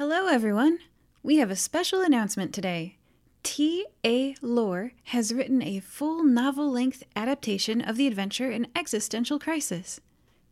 Hello, 0.00 0.28
everyone. 0.28 0.78
We 1.22 1.36
have 1.36 1.50
a 1.50 1.54
special 1.54 2.00
announcement 2.00 2.54
today. 2.54 2.96
T.A. 3.42 4.34
Lore 4.40 4.92
has 5.04 5.34
written 5.34 5.60
a 5.60 5.80
full 5.80 6.24
novel 6.24 6.70
length 6.70 7.02
adaptation 7.14 7.82
of 7.82 7.98
the 7.98 8.06
adventure 8.06 8.50
in 8.50 8.68
Existential 8.74 9.38
Crisis. 9.38 10.00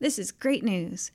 This 0.01 0.19
is 0.19 0.33
great 0.33 0.63
news. 0.63 1.13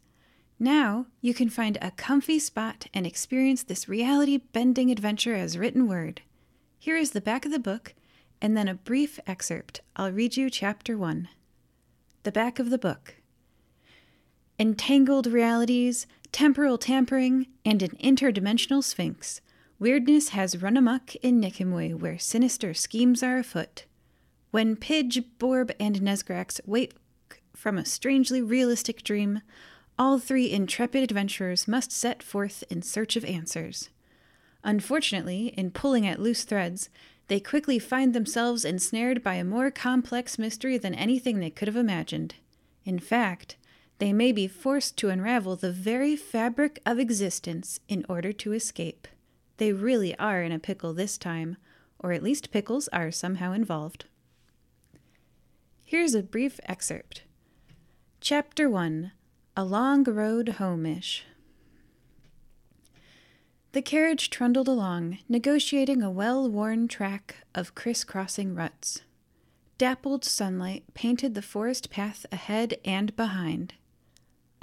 Now 0.58 1.06
you 1.22 1.36
can 1.36 1.48
find 1.48 1.78
a 1.80 1.92
comfy 1.92 2.40
spot 2.40 2.88
and 2.91 3.05
experience 3.05 3.61
this 3.61 3.88
reality 3.88 4.38
bending 4.38 4.89
adventure 4.89 5.36
as 5.36 5.55
written 5.55 5.88
word. 5.88 6.23
Here 6.79 6.97
is 6.97 7.11
the 7.11 7.21
back 7.21 7.45
of 7.45 7.52
the 7.52 7.59
book, 7.59 7.93
and 8.41 8.57
then 8.57 8.68
a 8.68 8.73
brief 8.73 9.20
excerpt. 9.27 9.81
I'll 9.95 10.11
read 10.11 10.38
you 10.38 10.50
chapter 10.50 10.97
one. 10.97 11.29
The 12.23 12.31
back 12.31 12.57
of 12.57 12.71
the 12.71 12.79
book. 12.79 13.18
Entangled 14.57 15.27
realities, 15.27 16.07
temporal 16.34 16.77
tampering, 16.77 17.47
and 17.63 17.81
an 17.81 17.95
interdimensional 18.04 18.83
sphinx. 18.83 19.39
Weirdness 19.79 20.29
has 20.29 20.61
run 20.61 20.75
amuck 20.75 21.15
in 21.18 21.39
Nickimwe, 21.39 21.93
where 21.93 22.18
sinister 22.18 22.74
schemes 22.74 23.24
are 23.24 23.37
afoot. 23.37 23.86
When 24.51 24.75
Pidge, 24.75 25.24
Borb, 25.39 25.71
and 25.79 26.01
Nesgrax 26.01 26.60
wake 26.65 26.96
from 27.55 27.77
a 27.77 27.86
strangely 27.86 28.41
realistic 28.41 29.04
dream, 29.04 29.41
all 29.97 30.18
three 30.18 30.51
intrepid 30.51 31.04
adventurers 31.04 31.68
must 31.68 31.91
set 31.91 32.23
forth 32.23 32.63
in 32.69 32.81
search 32.81 33.16
of 33.16 33.23
answers. 33.25 33.89
Unfortunately, 34.63 35.53
in 35.55 35.69
pulling 35.69 36.08
at 36.08 36.19
loose 36.19 36.44
threads, 36.44 36.89
they 37.27 37.39
quickly 37.39 37.77
find 37.77 38.13
themselves 38.13 38.66
ensnared 38.66 39.23
by 39.23 39.36
a 39.36 39.44
more 39.44 39.69
complex 39.69 40.39
mystery 40.39 40.77
than 40.80 40.95
anything 40.95 41.39
they 41.39 41.50
could 41.52 41.67
have 41.67 41.77
imagined. 41.77 42.36
In 42.86 42.97
fact, 42.97 43.55
they 44.00 44.11
may 44.11 44.31
be 44.31 44.47
forced 44.47 44.97
to 44.97 45.09
unravel 45.09 45.56
the 45.56 45.72
very 45.72 46.16
fabric 46.16 46.81
of 46.86 47.00
existence 47.00 47.80
in 47.88 48.06
order 48.09 48.33
to 48.33 48.53
escape. 48.53 49.08
They 49.58 49.72
really 49.72 50.17
are 50.17 50.42
in 50.42 50.52
a 50.52 50.59
pickle 50.59 50.94
this 50.94 51.17
time, 51.17 51.58
or 51.99 52.11
at 52.11 52.23
least 52.23 52.52
pickles 52.52 52.88
are 52.89 53.11
somehow 53.11 53.53
involved. 53.53 54.05
Here's 55.83 56.16
a 56.16 56.23
brief 56.23 56.59
excerpt. 56.66 57.23
Chapter 58.19 58.69
1 58.69 59.11
A 59.55 59.64
Long 59.64 60.03
Road 60.03 60.49
Home-ish. 60.49 61.25
The 63.73 63.81
carriage 63.81 64.30
trundled 64.30 64.67
along, 64.67 65.19
negotiating 65.27 66.03
a 66.03 66.11
well 66.11 66.49
worn 66.49 66.88
track 66.88 67.38
of 67.55 67.75
crisscrossing 67.75 68.53
ruts. 68.53 69.02
Dappled 69.77 70.23
sunlight 70.23 70.83
painted 70.94 71.33
the 71.33 71.41
forest 71.41 71.89
path 71.89 72.25
ahead 72.31 72.75
and 72.86 73.16
behind. 73.16 73.73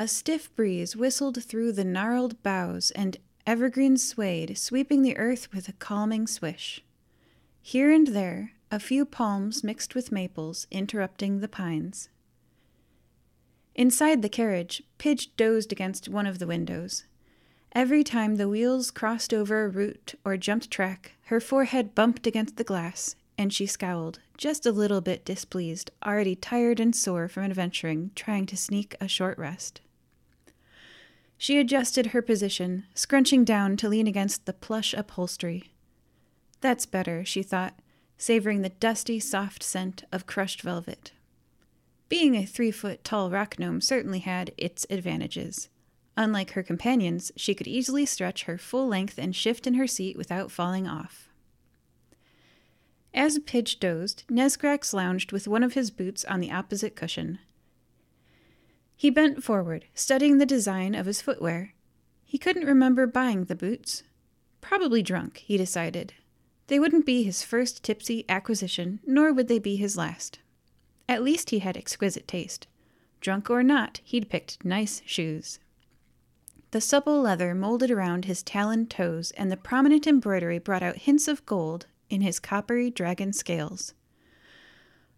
A 0.00 0.08
stiff 0.08 0.50
breeze 0.56 0.96
whistled 0.96 1.44
through 1.44 1.72
the 1.72 1.84
gnarled 1.84 2.42
boughs, 2.42 2.90
and 2.92 3.18
evergreens 3.46 4.02
swayed, 4.02 4.56
sweeping 4.56 5.02
the 5.02 5.18
earth 5.18 5.52
with 5.52 5.68
a 5.68 5.74
calming 5.74 6.26
swish. 6.26 6.82
Here 7.60 7.92
and 7.92 8.06
there, 8.06 8.52
a 8.70 8.80
few 8.80 9.04
palms 9.04 9.62
mixed 9.62 9.94
with 9.94 10.10
maples, 10.10 10.66
interrupting 10.70 11.40
the 11.40 11.48
pines. 11.48 12.08
Inside 13.74 14.22
the 14.22 14.30
carriage, 14.30 14.82
Pidge 14.96 15.36
dozed 15.36 15.70
against 15.70 16.08
one 16.08 16.26
of 16.26 16.38
the 16.38 16.46
windows. 16.46 17.04
Every 17.72 18.02
time 18.02 18.36
the 18.36 18.48
wheels 18.48 18.90
crossed 18.90 19.34
over 19.34 19.66
a 19.66 19.68
root 19.68 20.14
or 20.24 20.38
jumped 20.38 20.70
track, 20.70 21.12
her 21.24 21.40
forehead 21.40 21.94
bumped 21.94 22.26
against 22.26 22.56
the 22.56 22.64
glass, 22.64 23.16
and 23.36 23.52
she 23.52 23.66
scowled, 23.66 24.18
just 24.38 24.64
a 24.64 24.72
little 24.72 25.02
bit 25.02 25.26
displeased, 25.26 25.90
already 26.06 26.34
tired 26.34 26.80
and 26.80 26.96
sore 26.96 27.28
from 27.28 27.44
adventuring, 27.44 28.12
trying 28.14 28.46
to 28.46 28.56
sneak 28.56 28.96
a 28.98 29.06
short 29.06 29.36
rest. 29.36 29.82
She 31.42 31.56
adjusted 31.56 32.08
her 32.08 32.20
position, 32.20 32.84
scrunching 32.94 33.44
down 33.44 33.78
to 33.78 33.88
lean 33.88 34.06
against 34.06 34.44
the 34.44 34.52
plush 34.52 34.92
upholstery. 34.92 35.72
That's 36.60 36.84
better, 36.84 37.24
she 37.24 37.42
thought, 37.42 37.78
savoring 38.18 38.60
the 38.60 38.68
dusty, 38.68 39.18
soft 39.18 39.62
scent 39.62 40.04
of 40.12 40.26
crushed 40.26 40.60
velvet. 40.60 41.12
Being 42.10 42.34
a 42.34 42.44
three 42.44 42.70
foot 42.70 43.02
tall 43.04 43.30
rock 43.30 43.58
gnome 43.58 43.80
certainly 43.80 44.18
had 44.18 44.52
its 44.58 44.84
advantages. 44.90 45.70
Unlike 46.14 46.50
her 46.50 46.62
companions, 46.62 47.32
she 47.36 47.54
could 47.54 47.66
easily 47.66 48.04
stretch 48.04 48.42
her 48.42 48.58
full 48.58 48.86
length 48.86 49.16
and 49.16 49.34
shift 49.34 49.66
in 49.66 49.74
her 49.74 49.86
seat 49.86 50.18
without 50.18 50.50
falling 50.50 50.86
off. 50.86 51.30
As 53.14 53.38
Pidge 53.38 53.80
dozed, 53.80 54.24
Nesgrax 54.28 54.92
lounged 54.92 55.32
with 55.32 55.48
one 55.48 55.62
of 55.62 55.72
his 55.72 55.90
boots 55.90 56.22
on 56.26 56.40
the 56.40 56.52
opposite 56.52 56.94
cushion. 56.94 57.38
He 59.00 59.08
bent 59.08 59.42
forward, 59.42 59.86
studying 59.94 60.36
the 60.36 60.44
design 60.44 60.94
of 60.94 61.06
his 61.06 61.22
footwear. 61.22 61.72
He 62.26 62.36
couldn't 62.36 62.66
remember 62.66 63.06
buying 63.06 63.44
the 63.44 63.54
boots. 63.54 64.02
Probably 64.60 65.00
drunk, 65.00 65.38
he 65.38 65.56
decided. 65.56 66.12
They 66.66 66.78
wouldn't 66.78 67.06
be 67.06 67.22
his 67.22 67.42
first 67.42 67.82
tipsy 67.82 68.26
acquisition, 68.28 69.00
nor 69.06 69.32
would 69.32 69.48
they 69.48 69.58
be 69.58 69.76
his 69.76 69.96
last. 69.96 70.40
At 71.08 71.22
least 71.22 71.48
he 71.48 71.60
had 71.60 71.78
exquisite 71.78 72.28
taste. 72.28 72.66
Drunk 73.22 73.48
or 73.48 73.62
not, 73.62 74.02
he'd 74.04 74.28
picked 74.28 74.66
nice 74.66 75.00
shoes. 75.06 75.60
The 76.70 76.82
supple 76.82 77.22
leather 77.22 77.54
molded 77.54 77.90
around 77.90 78.26
his 78.26 78.42
taloned 78.42 78.90
toes, 78.90 79.30
and 79.30 79.50
the 79.50 79.56
prominent 79.56 80.06
embroidery 80.06 80.58
brought 80.58 80.82
out 80.82 80.96
hints 80.96 81.26
of 81.26 81.46
gold 81.46 81.86
in 82.10 82.20
his 82.20 82.38
coppery 82.38 82.90
dragon 82.90 83.32
scales. 83.32 83.94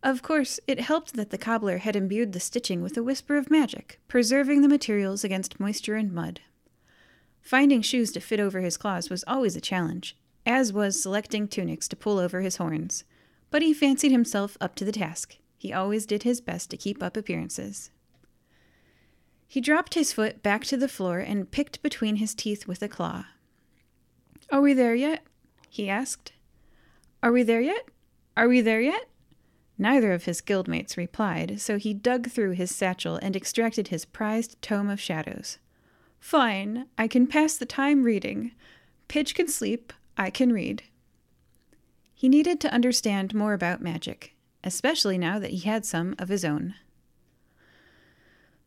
Of 0.03 0.21
course, 0.21 0.59
it 0.67 0.81
helped 0.81 1.15
that 1.15 1.31
the 1.31 1.39
cobbler 1.39 1.79
had 1.79 1.95
imbued 1.95 2.33
the 2.33 2.41
stitching 2.41 2.83
with 2.83 2.97
a 2.97 3.03
whisper 3.03 3.37
of 3.37 3.51
magic, 3.51 4.01
preserving 4.09 4.63
the 4.63 4.69
materials 4.69 5.23
against 5.23 5.61
moisture 5.61 5.95
and 5.95 6.13
mud. 6.13 6.41
Finding 7.41 7.83
shoes 7.83 8.11
to 8.13 8.21
fit 8.21 8.41
over 8.41 8.61
his 8.61 8.77
claws 8.77 9.11
was 9.11 9.25
always 9.29 9.55
a 9.55 9.61
challenge, 9.61 10.17
as 10.45 10.73
was 10.73 11.01
selecting 11.01 11.47
tunics 11.47 11.87
to 11.89 11.97
pull 11.97 12.19
over 12.19 12.41
his 12.41 12.57
horns, 12.57 13.05
but 13.51 13.63
he 13.63 13.73
fancied 13.73 14.11
himself 14.11 14.57
up 14.61 14.75
to 14.75 14.85
the 14.85 14.93
task. 14.93 15.37
He 15.57 15.73
always 15.73 16.07
did 16.07 16.25
his 16.25 16.41
best 16.41 16.71
to 16.71 16.77
keep 16.77 17.01
up 17.01 17.17
appearances. 17.17 17.91
He 19.47 19.61
dropped 19.61 19.95
his 19.95 20.13
foot 20.13 20.43
back 20.43 20.65
to 20.65 20.77
the 20.77 20.89
floor 20.89 21.19
and 21.19 21.51
picked 21.51 21.83
between 21.83 22.17
his 22.17 22.35
teeth 22.35 22.67
with 22.67 22.83
a 22.83 22.89
claw. 22.89 23.27
Are 24.51 24.61
we 24.61 24.73
there 24.73 24.95
yet? 24.95 25.23
he 25.69 25.89
asked. 25.89 26.33
Are 27.23 27.31
we 27.31 27.45
there 27.45 27.61
yet? 27.61 27.87
Are 28.37 28.49
we 28.49 28.61
there 28.61 28.81
yet? 28.81 29.09
Neither 29.79 30.13
of 30.13 30.25
his 30.25 30.41
guildmates 30.41 30.97
replied, 30.97 31.61
so 31.61 31.79
he 31.79 31.95
dug 31.95 32.31
through 32.31 32.53
his 32.53 32.75
satchel 32.75 33.17
and 33.17 33.35
extracted 33.35 33.89
his 33.89 34.05
prized 34.05 34.61
tome 34.63 34.89
of 34.89 35.01
shadows. 35.01 35.59
Fine, 36.21 36.87
I 36.97 37.09
can 37.09 37.27
pass 37.27 37.57
the 37.57 37.67
time 37.67 38.05
reading. 38.05 38.53
Pidge 39.09 39.35
can 39.35 39.49
sleep, 39.49 39.93
I 40.17 40.31
can 40.31 40.53
read. 40.53 40.85
He 42.15 42.29
needed 42.29 42.61
to 42.61 42.73
understand 42.73 43.35
more 43.35 43.55
about 43.55 43.83
magic, 43.83 44.37
especially 44.63 45.19
now 45.19 45.39
that 45.41 45.51
he 45.51 45.59
had 45.59 45.85
some 45.85 46.15
of 46.19 46.29
his 46.29 46.45
own. 46.45 46.75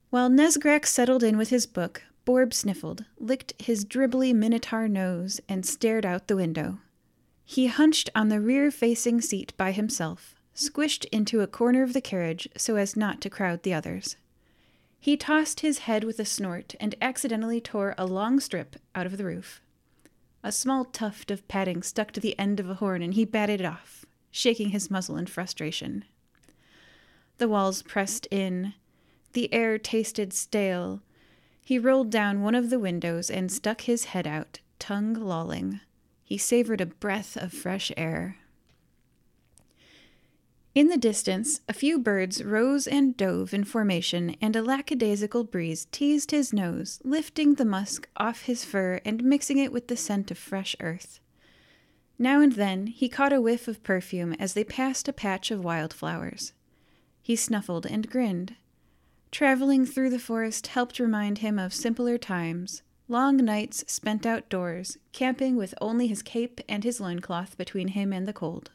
While 0.10 0.30
Nesgrax 0.30 0.88
settled 0.88 1.24
in 1.24 1.38
with 1.38 1.50
his 1.50 1.66
book, 1.66 2.04
Borb 2.26 2.54
sniffled, 2.54 3.06
licked 3.18 3.54
his 3.62 3.86
dribbly 3.86 4.34
minotaur 4.34 4.88
nose, 4.88 5.40
and 5.48 5.66
stared 5.66 6.06
out 6.06 6.28
the 6.28 6.36
window. 6.36 6.80
He 7.46 7.68
hunched 7.68 8.10
on 8.16 8.30
the 8.30 8.42
rear 8.42 8.72
facing 8.72 9.22
seat 9.22 9.54
by 9.56 9.72
himself, 9.72 10.35
squished 10.56 11.06
into 11.12 11.42
a 11.42 11.48
corner 11.48 11.84
of 11.84 11.94
the 11.94 12.02
carriage 12.02 12.48
so 12.58 12.76
as 12.76 12.96
not 12.96 13.22
to 13.22 13.30
crowd 13.30 13.64
the 13.64 13.74
others. 13.74 14.16
He 15.00 15.18
tossed 15.18 15.60
his 15.60 15.80
head 15.80 16.04
with 16.04 16.20
a 16.20 16.26
snort 16.26 16.76
and 16.80 16.96
accidentally 17.02 17.62
tore 17.62 17.94
a 17.98 18.06
long 18.06 18.40
strip 18.40 18.78
out 18.96 19.06
of 19.06 19.18
the 19.18 19.26
roof. 19.26 19.62
A 20.44 20.52
small 20.52 20.86
tuft 20.86 21.30
of 21.30 21.48
padding 21.48 21.84
stuck 21.84 22.12
to 22.14 22.20
the 22.20 22.38
end 22.40 22.60
of 22.60 22.70
a 22.70 22.76
horn, 22.76 23.02
and 23.02 23.14
he 23.14 23.26
batted 23.26 23.62
it 23.62 23.66
off 23.66 24.06
shaking 24.36 24.72
his 24.72 24.92
muzzle 24.92 25.16
in 25.16 25.26
frustration. 25.26 26.04
The 27.38 27.48
walls 27.48 27.82
pressed 27.82 28.28
in. 28.30 28.74
The 29.32 29.52
air 29.54 29.78
tasted 29.78 30.34
stale. 30.34 31.02
He 31.64 31.80
rolled 31.80 32.10
down 32.10 32.42
one 32.42 32.54
of 32.54 32.70
the 32.70 32.78
windows 32.78 33.30
and 33.30 33.50
stuck 33.50 33.82
his 33.82 34.06
head 34.06 34.28
out, 34.28 34.60
tongue 34.78 35.14
lolling. 35.14 35.80
He 36.22 36.38
savored 36.38 36.82
a 36.82 36.86
breath 36.86 37.38
of 37.38 37.54
fresh 37.54 37.94
air. 37.96 38.38
In 40.76 40.90
the 40.90 40.98
distance, 40.98 41.62
a 41.70 41.74
few 41.74 41.98
birds 41.98 42.44
rose 42.44 42.86
and 42.86 43.16
dove 43.16 43.54
in 43.54 43.64
formation, 43.64 44.36
and 44.42 44.58
a 44.58 44.62
lackadaisical 44.62 45.46
breeze 45.46 45.88
teased 45.90 46.32
his 46.32 46.52
nose, 46.52 47.00
lifting 47.06 47.54
the 47.54 47.64
musk 47.64 48.10
off 48.18 48.42
his 48.42 48.66
fur 48.66 49.00
and 49.06 49.24
mixing 49.24 49.58
it 49.58 49.72
with 49.72 49.88
the 49.88 49.96
scent 49.96 50.32
of 50.32 50.38
fresh 50.38 50.76
earth. 50.82 51.22
Now 52.20 52.42
and 52.42 52.52
then 52.52 52.88
he 52.88 53.08
caught 53.08 53.32
a 53.32 53.40
whiff 53.40 53.70
of 53.70 53.84
perfume 53.84 54.34
as 54.34 54.54
they 54.54 54.66
passed 54.66 55.08
a 55.08 55.14
patch 55.14 55.50
of 55.50 55.64
wildflowers. 55.64 56.52
He 57.22 57.38
snuffled 57.38 57.86
and 57.86 58.10
grinned. 58.10 58.58
Traveling 59.32 59.86
through 59.86 60.10
the 60.10 60.20
forest 60.20 60.68
helped 60.68 61.00
remind 61.00 61.38
him 61.38 61.58
of 61.58 61.74
simpler 61.74 62.18
times, 62.18 62.82
long 63.08 63.38
nights 63.38 63.86
spent 63.88 64.26
outdoors, 64.26 64.98
camping 65.14 65.56
with 65.56 65.74
only 65.80 66.08
his 66.08 66.22
cape 66.22 66.60
and 66.68 66.84
his 66.84 67.00
loincloth 67.00 67.58
between 67.58 67.90
him 67.90 68.12
and 68.12 68.28
the 68.28 68.34
cold. 68.34 68.72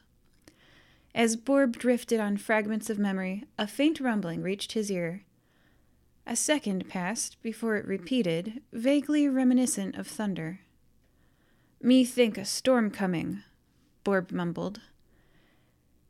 As 1.14 1.36
Borb 1.36 1.76
drifted 1.76 2.20
on 2.20 2.36
fragments 2.36 2.88
of 2.88 2.98
memory, 2.98 3.44
a 3.58 3.66
faint 3.66 4.00
rumbling 4.00 4.42
reached 4.42 4.72
his 4.72 4.90
ear. 4.90 5.24
A 6.26 6.36
second 6.36 6.88
passed 6.88 7.42
before 7.42 7.76
it 7.76 7.86
repeated, 7.86 8.62
vaguely 8.72 9.28
reminiscent 9.28 9.96
of 9.96 10.06
thunder. 10.06 10.60
Me 11.82 12.04
think 12.04 12.38
a 12.38 12.44
storm 12.44 12.90
coming, 12.90 13.42
Borb 14.04 14.30
mumbled. 14.30 14.80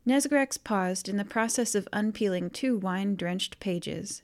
Nesgrax 0.05 0.63
paused 0.63 1.07
in 1.09 1.17
the 1.17 1.25
process 1.25 1.73
of 1.75 1.87
unpeeling 1.93 2.49
two 2.49 2.77
wine 2.77 3.15
drenched 3.15 3.59
pages. 3.59 4.21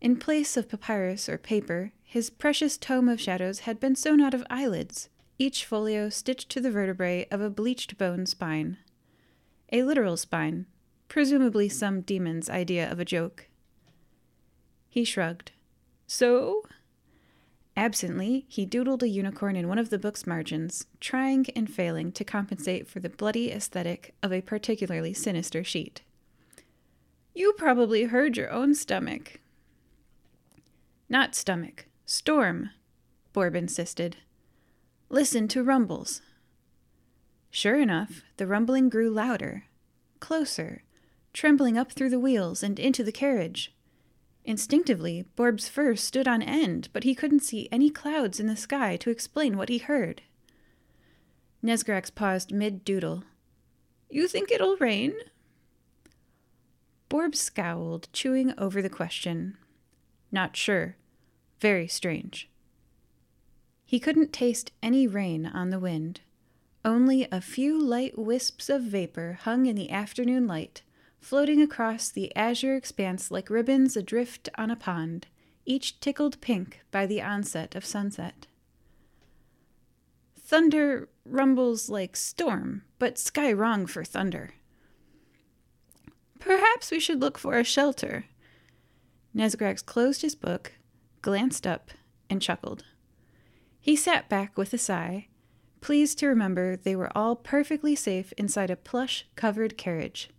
In 0.00 0.16
place 0.16 0.56
of 0.56 0.68
papyrus 0.68 1.28
or 1.28 1.38
paper, 1.38 1.92
his 2.04 2.30
precious 2.30 2.76
tome 2.76 3.08
of 3.08 3.20
shadows 3.20 3.60
had 3.60 3.80
been 3.80 3.96
sewn 3.96 4.20
out 4.20 4.34
of 4.34 4.44
eyelids, 4.50 5.08
each 5.38 5.64
folio 5.64 6.08
stitched 6.08 6.50
to 6.50 6.60
the 6.60 6.70
vertebrae 6.70 7.26
of 7.30 7.40
a 7.40 7.50
bleached 7.50 7.98
bone 7.98 8.26
spine. 8.26 8.78
A 9.72 9.82
literal 9.82 10.16
spine, 10.16 10.66
presumably 11.08 11.68
some 11.68 12.00
demon's 12.02 12.48
idea 12.48 12.90
of 12.90 13.00
a 13.00 13.04
joke. 13.04 13.48
He 14.88 15.04
shrugged. 15.04 15.52
So? 16.06 16.62
Absently, 17.76 18.46
he 18.48 18.64
doodled 18.64 19.02
a 19.02 19.08
unicorn 19.08 19.56
in 19.56 19.68
one 19.68 19.78
of 19.78 19.90
the 19.90 19.98
book's 19.98 20.26
margins, 20.26 20.86
trying 21.00 21.46
and 21.54 21.70
failing 21.70 22.10
to 22.12 22.24
compensate 22.24 22.88
for 22.88 23.00
the 23.00 23.10
bloody 23.10 23.52
aesthetic 23.52 24.14
of 24.22 24.32
a 24.32 24.40
particularly 24.40 25.12
sinister 25.12 25.62
sheet. 25.62 26.02
You 27.34 27.52
probably 27.52 28.04
heard 28.04 28.36
your 28.36 28.50
own 28.50 28.74
stomach. 28.74 29.40
Not 31.08 31.34
stomach, 31.34 31.86
storm, 32.06 32.70
Borb 33.34 33.54
insisted. 33.54 34.16
Listen 35.10 35.46
to 35.48 35.62
rumbles. 35.62 36.22
Sure 37.50 37.80
enough, 37.80 38.22
the 38.36 38.46
rumbling 38.46 38.88
grew 38.88 39.10
louder, 39.10 39.64
closer, 40.20 40.82
trembling 41.32 41.76
up 41.78 41.92
through 41.92 42.10
the 42.10 42.20
wheels 42.20 42.62
and 42.62 42.78
into 42.78 43.02
the 43.02 43.12
carriage. 43.12 43.74
Instinctively, 44.44 45.24
Borb's 45.34 45.68
fur 45.68 45.96
stood 45.96 46.28
on 46.28 46.40
end, 46.40 46.88
but 46.92 47.04
he 47.04 47.14
couldn't 47.14 47.40
see 47.40 47.68
any 47.72 47.90
clouds 47.90 48.38
in 48.38 48.46
the 48.46 48.56
sky 48.56 48.96
to 48.96 49.10
explain 49.10 49.56
what 49.56 49.68
he 49.68 49.78
heard. 49.78 50.22
Nesgrax 51.64 52.14
paused 52.14 52.52
mid 52.52 52.84
doodle. 52.84 53.24
You 54.08 54.28
think 54.28 54.52
it'll 54.52 54.76
rain? 54.76 55.14
Borb 57.08 57.34
scowled, 57.34 58.08
chewing 58.12 58.54
over 58.56 58.80
the 58.80 58.88
question. 58.88 59.56
Not 60.30 60.56
sure. 60.56 60.96
Very 61.60 61.88
strange. 61.88 62.48
He 63.84 63.98
couldn't 63.98 64.32
taste 64.32 64.72
any 64.82 65.06
rain 65.06 65.46
on 65.46 65.70
the 65.70 65.78
wind. 65.78 66.20
Only 66.86 67.26
a 67.32 67.40
few 67.40 67.82
light 67.82 68.16
wisps 68.16 68.70
of 68.70 68.80
vapor 68.80 69.40
hung 69.42 69.66
in 69.66 69.74
the 69.74 69.90
afternoon 69.90 70.46
light, 70.46 70.82
floating 71.18 71.60
across 71.60 72.08
the 72.08 72.34
azure 72.36 72.76
expanse 72.76 73.28
like 73.28 73.50
ribbons 73.50 73.96
adrift 73.96 74.48
on 74.56 74.70
a 74.70 74.76
pond, 74.76 75.26
each 75.64 75.98
tickled 75.98 76.40
pink 76.40 76.82
by 76.92 77.04
the 77.04 77.20
onset 77.20 77.74
of 77.74 77.84
sunset. 77.84 78.46
Thunder 80.38 81.08
rumbles 81.24 81.90
like 81.90 82.14
storm, 82.14 82.84
but 83.00 83.18
sky 83.18 83.52
wrong 83.52 83.86
for 83.86 84.04
thunder. 84.04 84.54
Perhaps 86.38 86.92
we 86.92 87.00
should 87.00 87.20
look 87.20 87.36
for 87.36 87.58
a 87.58 87.64
shelter. 87.64 88.26
Nesgrax 89.34 89.84
closed 89.84 90.22
his 90.22 90.36
book, 90.36 90.74
glanced 91.20 91.66
up, 91.66 91.90
and 92.30 92.40
chuckled. 92.40 92.84
He 93.80 93.96
sat 93.96 94.28
back 94.28 94.56
with 94.56 94.72
a 94.72 94.78
sigh, 94.78 95.26
pleased 95.80 96.18
to 96.18 96.26
remember 96.26 96.76
they 96.76 96.96
were 96.96 97.16
all 97.16 97.36
perfectly 97.36 97.94
safe 97.94 98.32
inside 98.36 98.70
a 98.70 98.76
plush 98.76 99.26
covered 99.36 99.76
carriage. 99.76 100.30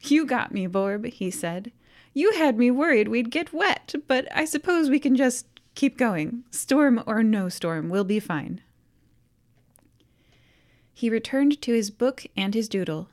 You 0.00 0.26
got 0.26 0.52
me, 0.52 0.66
Borb, 0.66 1.06
he 1.06 1.30
said. 1.30 1.72
You 2.14 2.32
had 2.32 2.58
me 2.58 2.70
worried 2.70 3.08
we'd 3.08 3.30
get 3.30 3.52
wet, 3.52 3.94
but 4.06 4.26
I 4.34 4.44
suppose 4.44 4.90
we 4.90 4.98
can 4.98 5.16
just 5.16 5.46
keep 5.74 5.96
going. 5.96 6.44
Storm 6.50 7.02
or 7.06 7.22
no 7.22 7.48
storm, 7.48 7.88
we'll 7.88 8.04
be 8.04 8.20
fine. 8.20 8.60
He 10.92 11.08
returned 11.08 11.62
to 11.62 11.72
his 11.72 11.90
book 11.90 12.26
and 12.36 12.54
his 12.54 12.68
doodle, 12.68 13.08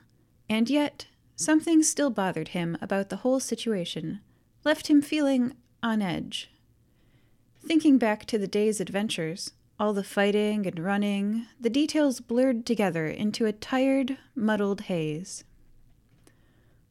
and 0.48 0.68
yet 0.68 1.06
something 1.36 1.82
still 1.82 2.10
bothered 2.10 2.48
him 2.48 2.76
about 2.80 3.10
the 3.10 3.18
whole 3.18 3.38
situation, 3.38 4.20
left 4.64 4.88
him 4.88 5.00
feeling 5.00 5.54
on 5.82 6.02
edge. 6.02 6.50
Thinking 7.64 7.98
back 7.98 8.24
to 8.26 8.38
the 8.38 8.48
day's 8.48 8.80
adventures, 8.80 9.52
all 9.78 9.92
the 9.92 10.04
fighting 10.04 10.66
and 10.66 10.78
running, 10.78 11.46
the 11.60 11.70
details 11.70 12.20
blurred 12.20 12.64
together 12.64 13.06
into 13.06 13.44
a 13.44 13.52
tired, 13.52 14.16
muddled 14.34 14.82
haze. 14.82 15.44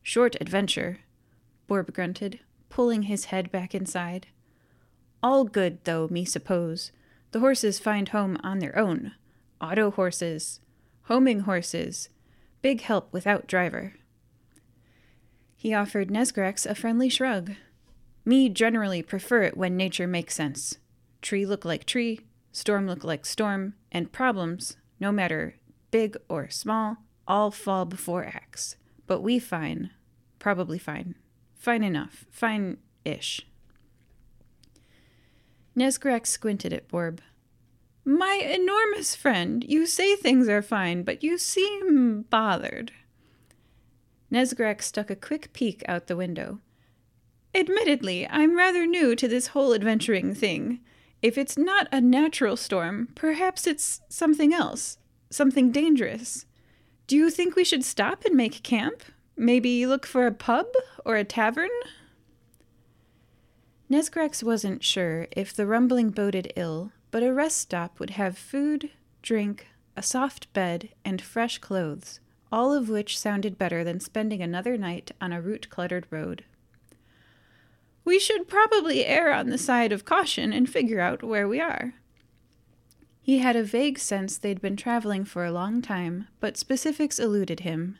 Short 0.03 0.35
adventure, 0.39 0.99
Borb 1.67 1.93
grunted, 1.93 2.39
pulling 2.69 3.03
his 3.03 3.25
head 3.25 3.51
back 3.51 3.73
inside. 3.73 4.27
All 5.23 5.45
good, 5.45 5.79
though, 5.85 6.07
me 6.11 6.25
suppose. 6.25 6.91
The 7.31 7.39
horses 7.39 7.79
find 7.79 8.09
home 8.09 8.37
on 8.43 8.59
their 8.59 8.77
own. 8.77 9.13
Auto 9.59 9.89
horses, 9.89 10.59
homing 11.03 11.41
horses, 11.41 12.09
big 12.61 12.81
help 12.81 13.11
without 13.11 13.47
driver. 13.47 13.93
He 15.55 15.73
offered 15.73 16.09
Nesgrax 16.09 16.67
a 16.67 16.75
friendly 16.75 17.09
shrug. 17.09 17.53
Me 18.23 18.49
generally 18.49 19.01
prefer 19.01 19.41
it 19.41 19.57
when 19.57 19.75
nature 19.75 20.05
makes 20.05 20.35
sense. 20.35 20.77
Tree 21.23 21.45
look 21.45 21.65
like 21.65 21.85
tree, 21.85 22.19
storm 22.55 22.87
look 22.87 23.03
like 23.03 23.25
storm, 23.25 23.73
and 23.91 24.13
problems, 24.13 24.77
no 24.97 25.11
matter 25.11 25.57
big 25.91 26.15
or 26.29 26.49
small, 26.49 26.95
all 27.27 27.51
fall 27.51 27.83
before 27.83 28.23
X. 28.23 28.77
But 29.07 29.21
we 29.21 29.39
fine, 29.39 29.91
probably 30.39 30.79
fine, 30.79 31.15
fine 31.53 31.83
enough, 31.83 32.25
fine 32.31 32.77
ish. 33.03 33.45
Nesgrax 35.77 36.27
squinted 36.27 36.71
at 36.71 36.87
Borb. 36.87 37.19
My 38.05 38.35
enormous 38.35 39.15
friend, 39.15 39.65
you 39.67 39.85
say 39.85 40.15
things 40.15 40.47
are 40.47 40.61
fine, 40.61 41.03
but 41.03 41.23
you 41.23 41.37
seem 41.37 42.21
bothered. 42.29 42.93
Nesgrax 44.31 44.83
stuck 44.83 45.09
a 45.09 45.15
quick 45.15 45.51
peek 45.51 45.83
out 45.89 46.07
the 46.07 46.15
window. 46.15 46.59
Admittedly, 47.53 48.25
I'm 48.29 48.55
rather 48.55 48.85
new 48.85 49.13
to 49.15 49.27
this 49.27 49.47
whole 49.47 49.73
adventuring 49.73 50.33
thing. 50.33 50.79
If 51.25 51.39
it's 51.39 51.57
not 51.57 51.87
a 51.91 52.01
natural 52.01 52.55
storm, 52.55 53.07
perhaps 53.15 53.65
it's 53.65 53.99
something 54.07 54.53
else, 54.53 54.99
something 55.31 55.71
dangerous. 55.71 56.45
Do 57.07 57.15
you 57.15 57.31
think 57.31 57.55
we 57.55 57.63
should 57.63 57.83
stop 57.83 58.25
and 58.25 58.35
make 58.35 58.61
camp? 58.61 59.01
Maybe 59.35 59.87
look 59.87 60.05
for 60.05 60.27
a 60.27 60.31
pub 60.31 60.67
or 61.03 61.15
a 61.15 61.23
tavern? 61.23 61.71
Nesgrax 63.89 64.43
wasn't 64.43 64.83
sure 64.83 65.25
if 65.31 65.51
the 65.51 65.65
rumbling 65.65 66.11
boded 66.11 66.53
ill, 66.55 66.91
but 67.09 67.23
a 67.23 67.33
rest 67.33 67.57
stop 67.57 67.99
would 67.99 68.11
have 68.11 68.37
food, 68.37 68.91
drink, 69.23 69.65
a 69.97 70.03
soft 70.03 70.53
bed, 70.53 70.89
and 71.03 71.23
fresh 71.23 71.57
clothes, 71.57 72.19
all 72.51 72.71
of 72.71 72.87
which 72.87 73.17
sounded 73.17 73.57
better 73.57 73.83
than 73.83 73.99
spending 73.99 74.43
another 74.43 74.77
night 74.77 75.09
on 75.19 75.33
a 75.33 75.41
root 75.41 75.71
cluttered 75.71 76.05
road. 76.11 76.45
We 78.05 78.19
should 78.19 78.47
probably 78.47 79.03
err 79.03 79.33
on 79.33 79.49
the 79.49 79.57
side 79.57 79.91
of 79.91 80.05
caution 80.05 80.53
and 80.53 80.69
figure 80.69 81.01
out 81.01 81.23
where 81.23 81.47
we 81.47 81.59
are. 81.59 81.95
He 83.21 83.39
had 83.39 83.55
a 83.55 83.63
vague 83.63 83.97
sense 83.97 84.37
they'd 84.37 84.61
been 84.61 84.77
traveling 84.77 85.25
for 85.25 85.43
a 85.43 85.51
long 85.51 85.81
time, 85.81 86.27
but 86.39 86.55
specifics 86.55 87.17
eluded 87.17 87.61
him. 87.61 87.97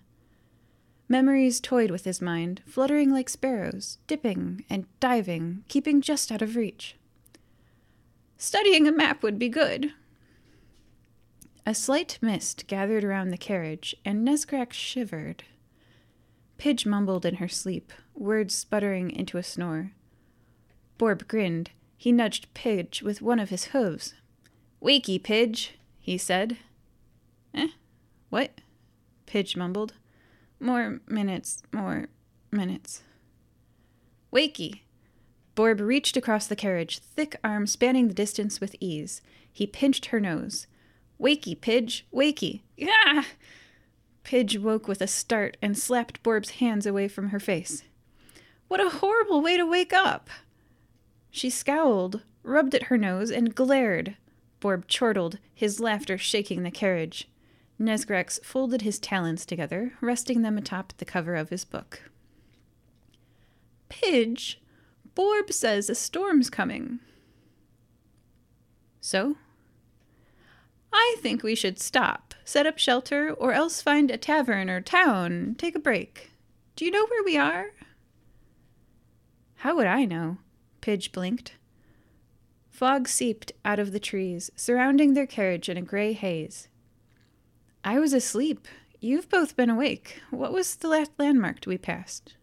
Memories 1.09 1.59
toyed 1.59 1.89
with 1.89 2.05
his 2.05 2.21
mind, 2.21 2.61
fluttering 2.67 3.11
like 3.11 3.29
sparrows, 3.29 3.97
dipping 4.05 4.63
and 4.69 4.85
diving, 4.99 5.63
keeping 5.67 5.99
just 6.01 6.31
out 6.31 6.43
of 6.43 6.55
reach. 6.55 6.95
Studying 8.37 8.87
a 8.87 8.91
map 8.91 9.23
would 9.23 9.39
be 9.39 9.49
good. 9.49 9.93
A 11.65 11.73
slight 11.73 12.19
mist 12.21 12.67
gathered 12.67 13.03
around 13.03 13.31
the 13.31 13.37
carriage, 13.37 13.95
and 14.05 14.27
Nesgrax 14.27 14.73
shivered. 14.73 15.43
Pidge 16.57 16.85
mumbled 16.85 17.25
in 17.25 17.35
her 17.35 17.47
sleep, 17.47 17.91
words 18.13 18.55
sputtering 18.55 19.11
into 19.11 19.37
a 19.37 19.43
snore. 19.43 19.91
Borb 20.97 21.27
grinned. 21.27 21.71
He 21.97 22.11
nudged 22.11 22.53
Pidge 22.53 23.01
with 23.01 23.21
one 23.21 23.39
of 23.39 23.49
his 23.49 23.65
hooves. 23.65 24.13
Wakey, 24.81 25.21
Pidge, 25.21 25.71
he 25.99 26.17
said. 26.17 26.57
Eh? 27.53 27.69
What? 28.29 28.61
Pidge 29.25 29.55
mumbled. 29.55 29.93
More 30.59 30.99
minutes, 31.07 31.63
more 31.73 32.07
minutes. 32.51 33.03
Wakey. 34.31 34.81
Borb 35.55 35.79
reached 35.79 36.17
across 36.17 36.47
the 36.47 36.55
carriage, 36.55 36.99
thick 36.99 37.37
arms 37.43 37.71
spanning 37.71 38.07
the 38.07 38.13
distance 38.13 38.59
with 38.59 38.75
ease. 38.79 39.21
He 39.51 39.65
pinched 39.65 40.07
her 40.07 40.19
nose. 40.19 40.67
Wakey, 41.19 41.59
Pidge, 41.59 42.03
wakey. 42.13 42.61
Yeah! 42.77 43.23
Pidge 44.25 44.57
woke 44.57 44.87
with 44.87 45.01
a 45.01 45.07
start 45.07 45.55
and 45.61 45.77
slapped 45.77 46.23
Borb's 46.23 46.49
hands 46.49 46.85
away 46.85 47.07
from 47.07 47.29
her 47.29 47.39
face. 47.39 47.83
What 48.67 48.81
a 48.81 48.89
horrible 48.89 49.41
way 49.41 49.55
to 49.55 49.65
wake 49.65 49.93
up! 49.93 50.29
She 51.29 51.49
scowled, 51.51 52.23
rubbed 52.41 52.73
at 52.73 52.83
her 52.83 52.97
nose, 52.97 53.29
and 53.29 53.53
glared. 53.53 54.17
Borb 54.59 54.87
chortled, 54.87 55.37
his 55.53 55.79
laughter 55.79 56.17
shaking 56.17 56.63
the 56.63 56.71
carriage. 56.71 57.29
Nesgrax 57.79 58.43
folded 58.43 58.81
his 58.81 58.97
talons 58.97 59.45
together, 59.45 59.93
resting 60.01 60.41
them 60.41 60.57
atop 60.57 60.93
the 60.97 61.05
cover 61.05 61.35
of 61.35 61.49
his 61.49 61.63
book. 61.63 62.09
Pidge, 63.89 64.59
Borb 65.13 65.53
says 65.53 65.87
a 65.87 65.95
storm's 65.95 66.49
coming. 66.49 66.99
So? 69.01 69.35
I 70.91 71.17
think 71.19 71.43
we 71.43 71.53
should 71.53 71.79
stop, 71.79 72.24
set 72.45 72.65
up 72.65 72.77
shelter, 72.77 73.31
or 73.31 73.51
else 73.51 73.81
find 73.81 74.09
a 74.09 74.17
tavern 74.17 74.69
or 74.69 74.79
town, 74.79 75.55
take 75.57 75.75
a 75.75 75.79
break. 75.79 76.31
Do 76.75 76.85
you 76.85 76.91
know 76.91 77.05
where 77.07 77.23
we 77.23 77.35
are? 77.35 77.71
How 79.55 79.75
would 79.75 79.87
I 79.87 80.05
know? 80.05 80.37
Pidge 80.79 81.11
blinked. 81.11 81.55
Fog 82.69 83.07
seeped 83.07 83.51
out 83.63 83.79
of 83.79 83.91
the 83.91 83.99
trees, 83.99 84.51
surrounding 84.55 85.13
their 85.13 85.25
carriage 85.25 85.69
in 85.69 85.77
a 85.77 85.81
gray 85.81 86.13
haze. 86.13 86.67
I 87.83 87.99
was 87.99 88.13
asleep. 88.13 88.67
You've 88.99 89.29
both 89.29 89.55
been 89.55 89.69
awake. 89.69 90.21
What 90.29 90.53
was 90.53 90.75
the 90.75 90.87
last 90.87 91.11
landmark 91.17 91.59
we 91.65 91.77
passed? 91.77 92.35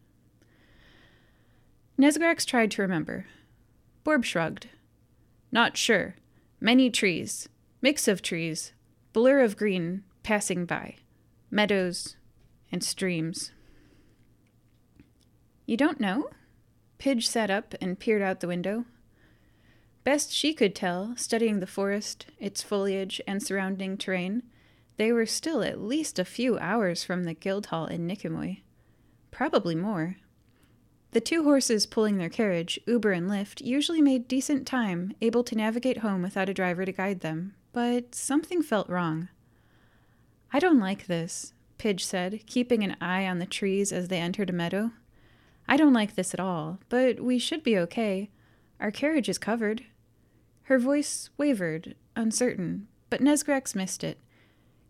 Nesgrax 1.99 2.45
tried 2.45 2.71
to 2.73 2.83
remember. 2.83 3.27
Borb 4.05 4.25
shrugged. 4.25 4.69
Not 5.53 5.77
sure. 5.77 6.17
Many 6.61 6.91
trees. 6.91 7.49
Mix 7.81 8.09
of 8.09 8.23
trees. 8.23 8.73
Blur 9.13 9.41
of 9.41 9.57
green 9.57 10.05
passing 10.23 10.65
by. 10.65 10.97
Meadows 11.51 12.17
and 12.71 12.83
streams. 12.83 13.53
You 15.67 15.77
don't 15.77 16.01
know? 16.01 16.31
Pidge 16.99 17.29
sat 17.29 17.51
up 17.51 17.75
and 17.81 17.99
peered 17.99 18.23
out 18.23 18.41
the 18.41 18.49
window. 18.49 18.87
Best 20.03 20.33
she 20.33 20.55
could 20.55 20.75
tell, 20.75 21.15
studying 21.17 21.61
the 21.61 21.67
forest, 21.67 22.27
its 22.39 22.63
foliage, 22.63 23.21
and 23.27 23.43
surrounding 23.43 23.97
terrain, 23.97 24.43
they 24.97 25.13
were 25.13 25.27
still 25.27 25.63
at 25.63 25.81
least 25.81 26.19
a 26.19 26.25
few 26.25 26.59
hours 26.59 27.05
from 27.05 27.25
the 27.25 27.35
Guildhall 27.35 27.87
in 27.87 28.07
Nicomoy. 28.07 28.63
Probably 29.31 29.75
more. 29.75 30.17
The 31.13 31.21
two 31.21 31.45
horses 31.45 31.85
pulling 31.87 32.17
their 32.17 32.31
carriage, 32.31 32.81
Uber 32.87 33.13
and 33.13 33.29
Lyft, 33.29 33.61
usually 33.61 34.01
made 34.01 34.27
decent 34.27 34.67
time, 34.67 35.13
able 35.21 35.45
to 35.45 35.55
navigate 35.55 35.99
home 35.99 36.23
without 36.23 36.49
a 36.49 36.55
driver 36.55 36.85
to 36.87 36.93
guide 36.93 37.21
them, 37.21 37.55
but 37.73 38.15
something 38.15 38.63
felt 38.63 38.89
wrong. 38.89 39.29
I 40.53 40.59
don't 40.59 40.81
like 40.81 41.07
this, 41.07 41.53
Pidge 41.79 42.05
said, 42.05 42.47
keeping 42.47 42.83
an 42.83 42.97
eye 43.01 43.27
on 43.27 43.39
the 43.39 43.47
trees 43.47 43.93
as 43.93 44.09
they 44.09 44.19
entered 44.19 44.51
a 44.51 44.53
meadow. 44.53 44.91
I 45.69 45.77
don't 45.77 45.93
like 45.93 46.15
this 46.15 46.35
at 46.35 46.41
all, 46.41 46.79
but 46.89 47.21
we 47.21 47.39
should 47.39 47.63
be 47.63 47.79
okay. 47.79 48.31
Our 48.81 48.91
carriage 48.91 49.29
is 49.29 49.39
covered. 49.39 49.85
Her 50.65 50.79
voice 50.79 51.31
wavered, 51.37 51.95
uncertain, 52.17 52.89
but 53.11 53.21
Nesgrax 53.21 53.75
missed 53.75 54.05
it. 54.05 54.19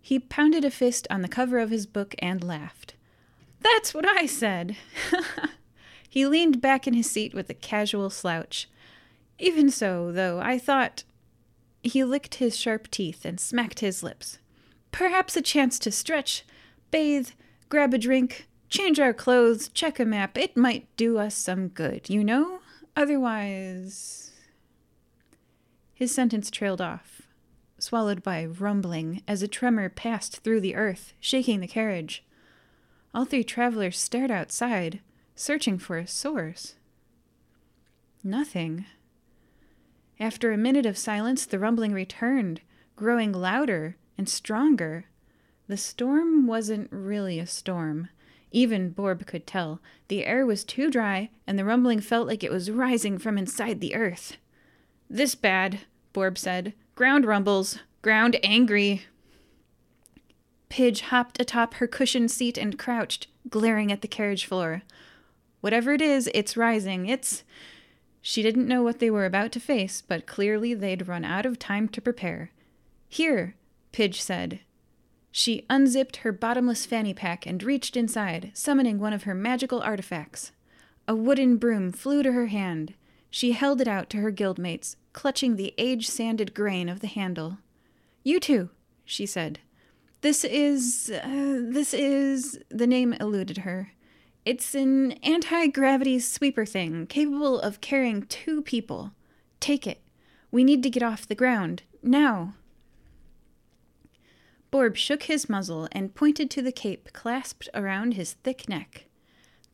He 0.00 0.18
pounded 0.18 0.64
a 0.64 0.70
fist 0.70 1.06
on 1.10 1.22
the 1.22 1.28
cover 1.28 1.58
of 1.58 1.70
his 1.70 1.86
book 1.86 2.14
and 2.18 2.42
laughed. 2.42 2.94
That's 3.60 3.94
what 3.94 4.06
I 4.06 4.26
said! 4.26 4.76
He 6.12 6.26
leaned 6.26 6.60
back 6.60 6.86
in 6.86 6.92
his 6.92 7.10
seat 7.10 7.32
with 7.32 7.48
a 7.48 7.54
casual 7.54 8.10
slouch. 8.10 8.68
Even 9.38 9.70
so, 9.70 10.12
though, 10.12 10.40
I 10.40 10.58
thought. 10.58 11.04
He 11.82 12.04
licked 12.04 12.36
his 12.36 12.56
sharp 12.56 12.90
teeth 12.90 13.24
and 13.24 13.40
smacked 13.40 13.80
his 13.80 14.02
lips. 14.02 14.38
Perhaps 14.92 15.36
a 15.36 15.42
chance 15.42 15.78
to 15.80 15.90
stretch, 15.90 16.44
bathe, 16.90 17.30
grab 17.68 17.92
a 17.92 17.98
drink, 17.98 18.46
change 18.68 19.00
our 19.00 19.12
clothes, 19.12 19.68
check 19.68 19.98
a 19.98 20.04
map. 20.04 20.38
It 20.38 20.56
might 20.56 20.86
do 20.96 21.18
us 21.18 21.34
some 21.34 21.68
good, 21.68 22.08
you 22.08 22.22
know? 22.22 22.60
Otherwise. 22.94 24.32
His 25.94 26.14
sentence 26.14 26.50
trailed 26.50 26.80
off, 26.80 27.22
swallowed 27.78 28.22
by 28.22 28.44
rumbling 28.44 29.22
as 29.26 29.42
a 29.42 29.48
tremor 29.48 29.88
passed 29.88 30.38
through 30.38 30.60
the 30.60 30.74
earth, 30.74 31.14
shaking 31.20 31.60
the 31.60 31.68
carriage. 31.68 32.24
All 33.14 33.24
three 33.24 33.44
travelers 33.44 33.98
stared 33.98 34.30
outside, 34.30 35.00
searching 35.34 35.78
for 35.78 35.98
a 35.98 36.06
source. 36.06 36.74
Nothing. 38.24 38.86
After 40.22 40.52
a 40.52 40.56
minute 40.56 40.86
of 40.86 40.96
silence, 40.96 41.44
the 41.44 41.58
rumbling 41.58 41.92
returned, 41.92 42.60
growing 42.94 43.32
louder 43.32 43.96
and 44.16 44.28
stronger. 44.28 45.06
The 45.66 45.76
storm 45.76 46.46
wasn't 46.46 46.92
really 46.92 47.40
a 47.40 47.46
storm. 47.46 48.08
Even 48.52 48.90
Borb 48.90 49.26
could 49.26 49.48
tell. 49.48 49.80
The 50.06 50.24
air 50.24 50.46
was 50.46 50.62
too 50.62 50.92
dry, 50.92 51.30
and 51.44 51.58
the 51.58 51.64
rumbling 51.64 51.98
felt 51.98 52.28
like 52.28 52.44
it 52.44 52.52
was 52.52 52.70
rising 52.70 53.18
from 53.18 53.36
inside 53.36 53.80
the 53.80 53.96
earth. 53.96 54.36
This 55.10 55.34
bad, 55.34 55.80
Borb 56.12 56.38
said. 56.38 56.72
Ground 56.94 57.24
rumbles. 57.24 57.80
Ground 58.00 58.38
angry. 58.44 59.02
Pidge 60.68 61.00
hopped 61.00 61.40
atop 61.40 61.74
her 61.74 61.88
cushioned 61.88 62.30
seat 62.30 62.56
and 62.56 62.78
crouched, 62.78 63.26
glaring 63.50 63.90
at 63.90 64.02
the 64.02 64.08
carriage 64.08 64.46
floor. 64.46 64.82
Whatever 65.62 65.92
it 65.92 66.00
is, 66.00 66.30
it's 66.32 66.56
rising. 66.56 67.06
It's. 67.06 67.42
She 68.22 68.42
didn't 68.42 68.68
know 68.68 68.82
what 68.82 69.00
they 69.00 69.10
were 69.10 69.26
about 69.26 69.50
to 69.52 69.60
face, 69.60 70.00
but 70.00 70.26
clearly 70.26 70.72
they'd 70.74 71.08
run 71.08 71.24
out 71.24 71.44
of 71.44 71.58
time 71.58 71.88
to 71.88 72.00
prepare. 72.00 72.52
Here, 73.08 73.56
Pidge 73.92 74.20
said. 74.20 74.60
She 75.32 75.66
unzipped 75.68 76.16
her 76.16 76.30
bottomless 76.30 76.86
fanny 76.86 77.14
pack 77.14 77.46
and 77.46 77.62
reached 77.62 77.96
inside, 77.96 78.52
summoning 78.54 78.98
one 78.98 79.12
of 79.12 79.24
her 79.24 79.34
magical 79.34 79.82
artifacts. 79.82 80.52
A 81.08 81.16
wooden 81.16 81.56
broom 81.56 81.90
flew 81.90 82.22
to 82.22 82.32
her 82.32 82.46
hand. 82.46 82.94
She 83.28 83.52
held 83.52 83.80
it 83.80 83.88
out 83.88 84.08
to 84.10 84.18
her 84.18 84.30
guildmates, 84.30 84.96
clutching 85.12 85.56
the 85.56 85.74
age 85.76 86.06
sanded 86.08 86.54
grain 86.54 86.88
of 86.88 87.00
the 87.00 87.06
handle. 87.08 87.58
You 88.22 88.38
two, 88.38 88.70
she 89.04 89.26
said. 89.26 89.58
This 90.20 90.44
is. 90.44 91.10
Uh, 91.10 91.60
this 91.64 91.92
is. 91.92 92.60
The 92.68 92.86
name 92.86 93.14
eluded 93.14 93.58
her. 93.58 93.92
It's 94.44 94.74
an 94.74 95.12
anti 95.22 95.68
gravity 95.68 96.18
sweeper 96.18 96.66
thing, 96.66 97.06
capable 97.06 97.60
of 97.60 97.80
carrying 97.80 98.22
two 98.22 98.60
people. 98.60 99.12
Take 99.60 99.86
it. 99.86 100.00
We 100.50 100.64
need 100.64 100.82
to 100.82 100.90
get 100.90 101.02
off 101.02 101.28
the 101.28 101.36
ground. 101.36 101.84
Now. 102.02 102.54
Borb 104.72 104.96
shook 104.96 105.24
his 105.24 105.48
muzzle 105.48 105.86
and 105.92 106.14
pointed 106.14 106.50
to 106.50 106.62
the 106.62 106.72
cape 106.72 107.12
clasped 107.12 107.68
around 107.72 108.14
his 108.14 108.32
thick 108.32 108.68
neck. 108.68 109.04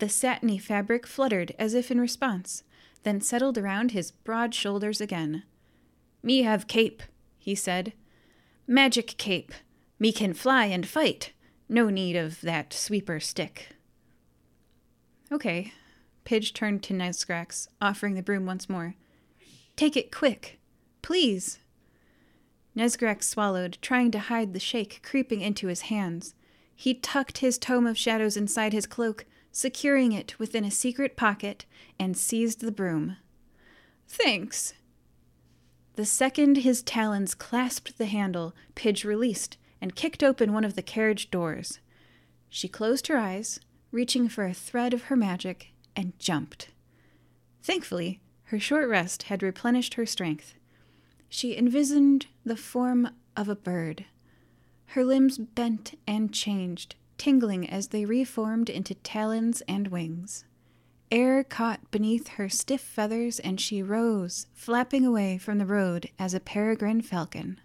The 0.00 0.08
satiny 0.10 0.58
fabric 0.58 1.06
fluttered 1.06 1.54
as 1.58 1.72
if 1.72 1.90
in 1.90 1.98
response, 1.98 2.62
then 3.04 3.22
settled 3.22 3.56
around 3.56 3.92
his 3.92 4.10
broad 4.10 4.54
shoulders 4.54 5.00
again. 5.00 5.44
Me 6.22 6.42
have 6.42 6.66
cape, 6.66 7.02
he 7.38 7.54
said. 7.54 7.94
Magic 8.66 9.14
cape. 9.16 9.54
Me 9.98 10.12
can 10.12 10.34
fly 10.34 10.66
and 10.66 10.86
fight. 10.86 11.32
No 11.70 11.88
need 11.88 12.16
of 12.16 12.42
that 12.42 12.74
sweeper 12.74 13.18
stick. 13.18 13.77
Okay. 15.30 15.72
Pidge 16.24 16.52
turned 16.52 16.82
to 16.84 16.94
Nesgrax, 16.94 17.68
offering 17.80 18.14
the 18.14 18.22
broom 18.22 18.46
once 18.46 18.68
more. 18.68 18.94
Take 19.76 19.96
it 19.96 20.12
quick. 20.12 20.58
Please. 21.02 21.58
Nesgrax 22.76 23.24
swallowed, 23.24 23.78
trying 23.80 24.10
to 24.10 24.18
hide 24.18 24.52
the 24.52 24.60
shake 24.60 25.00
creeping 25.02 25.40
into 25.40 25.68
his 25.68 25.82
hands. 25.82 26.34
He 26.74 26.94
tucked 26.94 27.38
his 27.38 27.58
tome 27.58 27.86
of 27.86 27.98
shadows 27.98 28.36
inside 28.36 28.72
his 28.72 28.86
cloak, 28.86 29.26
securing 29.50 30.12
it 30.12 30.38
within 30.38 30.64
a 30.64 30.70
secret 30.70 31.16
pocket, 31.16 31.64
and 31.98 32.16
seized 32.16 32.60
the 32.60 32.70
broom. 32.70 33.16
Thanks. 34.06 34.74
The 35.96 36.04
second 36.04 36.58
his 36.58 36.82
talons 36.82 37.34
clasped 37.34 37.98
the 37.98 38.06
handle, 38.06 38.54
Pidge 38.76 39.04
released 39.04 39.56
and 39.80 39.96
kicked 39.96 40.22
open 40.22 40.52
one 40.52 40.64
of 40.64 40.76
the 40.76 40.82
carriage 40.82 41.30
doors. 41.30 41.80
She 42.48 42.68
closed 42.68 43.08
her 43.08 43.16
eyes, 43.16 43.58
reaching 43.90 44.28
for 44.28 44.44
a 44.44 44.54
thread 44.54 44.92
of 44.92 45.04
her 45.04 45.16
magic, 45.16 45.72
and 45.96 46.18
jumped. 46.18 46.68
Thankfully, 47.62 48.20
her 48.44 48.58
short 48.58 48.88
rest 48.88 49.24
had 49.24 49.42
replenished 49.42 49.94
her 49.94 50.06
strength. 50.06 50.54
She 51.28 51.56
envisioned 51.56 52.26
the 52.44 52.56
form 52.56 53.10
of 53.36 53.48
a 53.48 53.56
bird. 53.56 54.06
Her 54.86 55.04
limbs 55.04 55.38
bent 55.38 55.98
and 56.06 56.32
changed, 56.32 56.94
tingling 57.18 57.68
as 57.68 57.88
they 57.88 58.04
reformed 58.04 58.70
into 58.70 58.94
talons 58.94 59.62
and 59.68 59.88
wings. 59.88 60.44
Air 61.10 61.42
caught 61.42 61.90
beneath 61.90 62.28
her 62.28 62.48
stiff 62.48 62.80
feathers, 62.80 63.38
and 63.38 63.60
she 63.60 63.82
rose, 63.82 64.46
flapping 64.54 65.04
away 65.04 65.38
from 65.38 65.58
the 65.58 65.66
road 65.66 66.10
as 66.18 66.34
a 66.34 66.40
peregrine 66.40 67.00
falcon. 67.00 67.60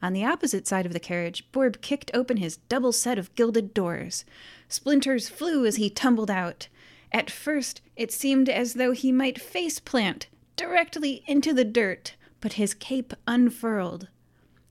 On 0.00 0.12
the 0.12 0.24
opposite 0.24 0.66
side 0.66 0.86
of 0.86 0.92
the 0.92 1.00
carriage, 1.00 1.50
Borb 1.50 1.80
kicked 1.80 2.10
open 2.14 2.36
his 2.36 2.58
double 2.68 2.92
set 2.92 3.18
of 3.18 3.34
gilded 3.34 3.74
doors. 3.74 4.24
Splinters 4.68 5.28
flew 5.28 5.66
as 5.66 5.76
he 5.76 5.90
tumbled 5.90 6.30
out. 6.30 6.68
At 7.10 7.30
first, 7.30 7.80
it 7.96 8.12
seemed 8.12 8.48
as 8.48 8.74
though 8.74 8.92
he 8.92 9.10
might 9.10 9.40
face 9.40 9.80
plant 9.80 10.28
directly 10.56 11.24
into 11.26 11.52
the 11.52 11.64
dirt, 11.64 12.14
but 12.40 12.54
his 12.54 12.74
cape 12.74 13.12
unfurled. 13.26 14.08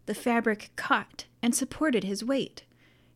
The 0.05 0.15
fabric 0.15 0.71
caught 0.75 1.25
and 1.41 1.53
supported 1.53 2.03
his 2.03 2.23
weight. 2.23 2.63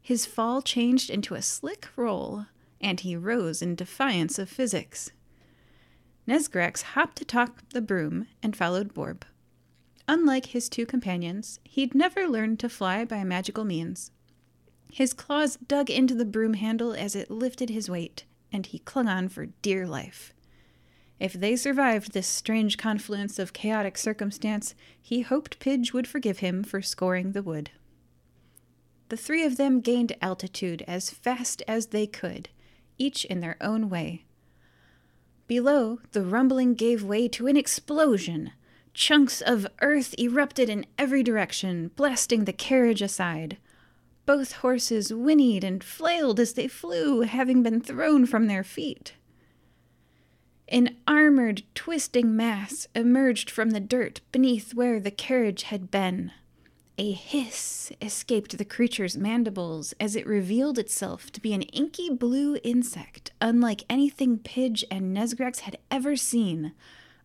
His 0.01 0.25
fall 0.25 0.61
changed 0.61 1.09
into 1.09 1.35
a 1.35 1.41
slick 1.41 1.87
roll, 1.95 2.47
and 2.81 2.99
he 2.99 3.15
rose 3.15 3.61
in 3.61 3.75
defiance 3.75 4.39
of 4.39 4.49
physics. 4.49 5.11
Nesgrax 6.27 6.81
hopped 6.81 7.21
atop 7.21 7.61
the 7.69 7.81
broom 7.81 8.27
and 8.41 8.55
followed 8.55 8.93
Borb. 8.93 9.25
Unlike 10.11 10.47
his 10.47 10.67
two 10.67 10.85
companions, 10.85 11.61
he'd 11.63 11.95
never 11.95 12.27
learned 12.27 12.59
to 12.59 12.67
fly 12.67 13.05
by 13.05 13.23
magical 13.23 13.63
means. 13.63 14.11
His 14.91 15.13
claws 15.13 15.55
dug 15.55 15.89
into 15.89 16.13
the 16.13 16.25
broom 16.25 16.55
handle 16.55 16.91
as 16.91 17.15
it 17.15 17.31
lifted 17.31 17.69
his 17.69 17.89
weight, 17.89 18.25
and 18.51 18.65
he 18.65 18.79
clung 18.79 19.07
on 19.07 19.29
for 19.29 19.45
dear 19.61 19.87
life. 19.87 20.33
If 21.17 21.31
they 21.31 21.55
survived 21.55 22.11
this 22.11 22.27
strange 22.27 22.77
confluence 22.77 23.39
of 23.39 23.53
chaotic 23.53 23.97
circumstance, 23.97 24.75
he 25.01 25.21
hoped 25.21 25.61
Pidge 25.61 25.93
would 25.93 26.07
forgive 26.07 26.39
him 26.39 26.61
for 26.61 26.81
scoring 26.81 27.31
the 27.31 27.41
wood. 27.41 27.71
The 29.07 29.15
three 29.15 29.45
of 29.45 29.55
them 29.55 29.79
gained 29.79 30.17
altitude 30.21 30.83
as 30.89 31.09
fast 31.09 31.63
as 31.69 31.87
they 31.87 32.05
could, 32.05 32.49
each 32.97 33.23
in 33.23 33.39
their 33.39 33.55
own 33.61 33.89
way. 33.89 34.25
Below, 35.47 35.99
the 36.11 36.25
rumbling 36.25 36.73
gave 36.73 37.01
way 37.01 37.29
to 37.29 37.47
an 37.47 37.55
explosion. 37.55 38.51
Chunks 38.93 39.41
of 39.41 39.67
earth 39.81 40.13
erupted 40.19 40.69
in 40.69 40.85
every 40.97 41.23
direction, 41.23 41.91
blasting 41.95 42.45
the 42.45 42.53
carriage 42.53 43.01
aside. 43.01 43.57
Both 44.25 44.53
horses 44.53 45.11
whinnied 45.13 45.63
and 45.63 45.83
flailed 45.83 46.39
as 46.39 46.53
they 46.53 46.67
flew, 46.67 47.21
having 47.21 47.63
been 47.63 47.81
thrown 47.81 48.25
from 48.25 48.47
their 48.47 48.63
feet. 48.63 49.13
An 50.67 50.97
armored, 51.05 51.63
twisting 51.75 52.35
mass 52.35 52.87
emerged 52.95 53.49
from 53.49 53.71
the 53.71 53.79
dirt 53.79 54.21
beneath 54.31 54.73
where 54.73 54.99
the 54.99 55.11
carriage 55.11 55.63
had 55.63 55.91
been. 55.91 56.31
A 56.97 57.11
hiss 57.11 57.91
escaped 58.01 58.57
the 58.57 58.63
creature's 58.63 59.17
mandibles 59.17 59.93
as 59.99 60.15
it 60.15 60.27
revealed 60.27 60.77
itself 60.77 61.31
to 61.31 61.41
be 61.41 61.53
an 61.53 61.63
inky 61.63 62.09
blue 62.09 62.57
insect, 62.63 63.31
unlike 63.41 63.83
anything 63.89 64.37
Pidge 64.37 64.83
and 64.91 65.15
Nesgrax 65.15 65.61
had 65.61 65.77
ever 65.89 66.15
seen. 66.15 66.73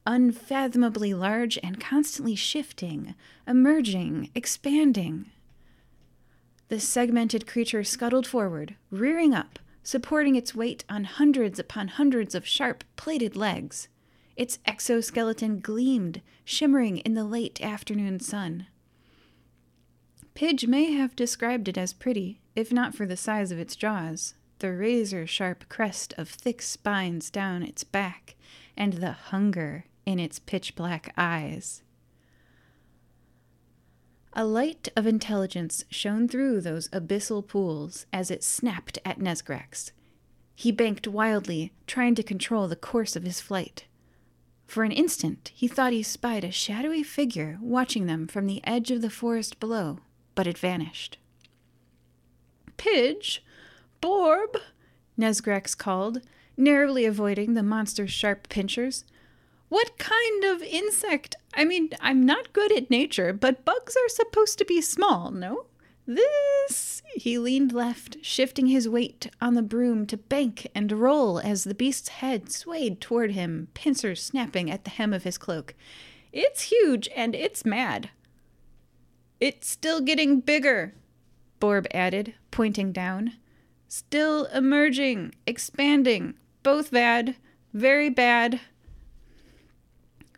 Unfathomably 0.09 1.13
large 1.13 1.59
and 1.65 1.81
constantly 1.81 2.37
shifting, 2.37 3.17
emerging, 3.45 4.31
expanding. 4.37 5.27
The 6.69 6.79
segmented 6.79 7.45
creature 7.45 7.83
scuttled 7.83 8.25
forward, 8.25 8.77
rearing 8.93 9.35
up, 9.35 9.59
supporting 9.83 10.37
its 10.37 10.55
weight 10.55 10.85
on 10.89 11.05
hundreds 11.05 11.59
upon 11.59 11.89
hundreds 11.89 12.37
of 12.37 12.47
sharp, 12.47 12.85
plated 12.95 13.35
legs. 13.35 13.89
Its 14.37 14.61
exoskeleton 14.65 15.59
gleamed, 15.59 16.23
shimmering 16.45 16.99
in 16.99 17.15
the 17.15 17.25
late 17.25 17.61
afternoon 17.61 18.21
sun. 18.21 18.69
Pidge 20.35 20.69
may 20.69 20.93
have 20.93 21.17
described 21.17 21.67
it 21.67 21.77
as 21.77 21.93
pretty, 21.93 22.41
if 22.55 22.73
not 22.73 22.95
for 22.95 23.07
the 23.07 23.17
size 23.17 23.51
of 23.51 23.59
its 23.59 23.75
jaws, 23.75 24.35
the 24.61 24.73
razor 24.73 25.27
sharp 25.27 25.69
crest 25.69 26.15
of 26.17 26.29
thick 26.29 26.63
spines 26.63 27.29
down 27.29 27.65
its 27.65 27.83
back, 27.83 28.37
and 28.77 28.95
the 28.95 29.13
hunger 29.13 29.87
in 30.07 30.19
its 30.19 30.39
pitch 30.39 30.75
black 30.75 31.13
eyes. 31.19 31.83
A 34.33 34.45
light 34.45 34.89
of 34.97 35.07
intelligence 35.07 35.85
shone 35.91 36.29
through 36.29 36.61
those 36.61 36.89
abyssal 36.89 37.47
pools 37.47 38.07
as 38.13 38.31
it 38.31 38.45
snapped 38.45 38.99
at 39.05 39.19
Nesgrax. 39.19 39.93
He 40.55 40.73
banked 40.73 41.07
wildly, 41.07 41.73
trying 41.87 42.15
to 42.15 42.23
control 42.23 42.69
the 42.69 42.77
course 42.77 43.17
of 43.17 43.25
his 43.25 43.41
flight. 43.41 43.85
For 44.67 44.85
an 44.85 44.93
instant, 44.93 45.51
he 45.55 45.69
thought 45.69 45.93
he 45.93 46.03
spied 46.03 46.45
a 46.45 46.51
shadowy 46.51 47.03
figure 47.03 47.59
watching 47.61 48.07
them 48.07 48.27
from 48.27 48.47
the 48.47 48.67
edge 48.67 48.91
of 48.91 49.03
the 49.03 49.11
forest 49.11 49.61
below 49.61 49.99
but 50.37 50.47
it 50.47 50.57
vanished. 50.57 51.19
Pidge! 52.77 53.43
Borb! 54.01 54.57
Nesgrax 55.19 55.77
called, 55.77 56.21
narrowly 56.57 57.05
avoiding 57.05 57.55
the 57.55 57.65
monster's 57.65 58.13
sharp 58.13 58.49
pinchers. 58.49 59.05
What 59.69 59.99
kind 59.99 60.45
of 60.45 60.63
insect? 60.63 61.37
I 61.55 61.65
mean, 61.65 61.91
I'm 62.01 62.25
not 62.25 62.53
good 62.53 62.71
at 62.73 62.91
nature, 62.91 63.33
but 63.33 63.65
bugs 63.65 63.97
are 63.97 64.09
supposed 64.09 64.59
to 64.59 64.65
be 64.65 64.81
small, 64.81 65.31
no? 65.31 65.67
This. 66.07 67.03
He 67.17 67.37
leaned 67.37 67.73
left, 67.73 68.19
shifting 68.23 68.69
his 68.69 68.89
weight 68.89 69.29
on 69.41 69.55
the 69.55 69.63
broom 69.63 70.07
to 70.07 70.17
bank 70.17 70.69
and 70.75 70.93
roll 70.93 71.41
as 71.41 71.65
the 71.65 71.75
beast's 71.75 72.09
head 72.09 72.53
swayed 72.53 73.01
toward 73.01 73.33
him, 73.33 73.69
pincers 73.75 74.23
snapping 74.23 74.71
at 74.71 74.85
the 74.85 74.91
hem 74.91 75.13
of 75.13 75.25
his 75.25 75.37
cloak. 75.37 75.75
It's 76.33 76.63
huge 76.63 77.09
and 77.17 77.35
it's 77.35 77.65
mad. 77.65 78.11
It's 79.41 79.69
still 79.69 80.01
getting 80.01 80.41
bigger, 80.41 80.95
Borb 81.59 81.87
added, 81.93 82.35
pointing 82.51 82.93
down. 82.93 83.33
Still 83.89 84.45
emerging, 84.47 85.35
expanding, 85.47 86.35
both 86.63 86.91
bad, 86.91 87.37
very 87.73 88.11
bad. 88.11 88.61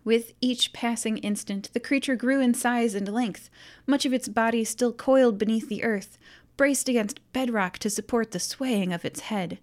With 0.08 0.32
each 0.40 0.72
passing 0.72 1.18
instant, 1.18 1.70
the 1.74 1.80
creature 1.80 2.16
grew 2.16 2.40
in 2.40 2.54
size 2.54 2.94
and 2.94 3.06
length, 3.12 3.50
much 3.86 4.06
of 4.06 4.14
its 4.14 4.26
body 4.26 4.64
still 4.64 4.90
coiled 4.90 5.36
beneath 5.36 5.68
the 5.68 5.84
earth, 5.84 6.16
braced 6.56 6.88
against 6.88 7.20
bedrock 7.34 7.76
to 7.80 7.90
support 7.90 8.30
the 8.30 8.40
swaying 8.40 8.94
of 8.94 9.04
its 9.04 9.20
head. 9.20 9.58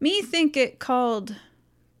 Me 0.00 0.22
think 0.22 0.56
it 0.56 0.80
called. 0.80 1.36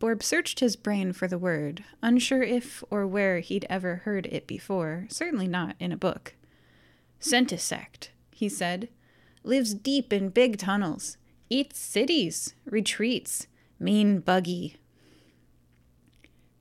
Borb 0.00 0.20
searched 0.20 0.58
his 0.58 0.74
brain 0.74 1.12
for 1.12 1.28
the 1.28 1.38
word, 1.38 1.84
unsure 2.02 2.42
if 2.42 2.82
or 2.90 3.06
where 3.06 3.38
he'd 3.38 3.66
ever 3.70 4.02
heard 4.04 4.26
it 4.26 4.48
before, 4.48 5.06
certainly 5.08 5.46
not 5.46 5.76
in 5.78 5.92
a 5.92 5.96
book. 5.96 6.34
Centisect, 7.20 8.08
he 8.32 8.48
said, 8.48 8.88
lives 9.44 9.74
deep 9.74 10.12
in 10.12 10.30
big 10.30 10.58
tunnels, 10.58 11.18
eats 11.48 11.78
cities, 11.78 12.52
retreats, 12.64 13.46
mean 13.78 14.18
buggy. 14.18 14.74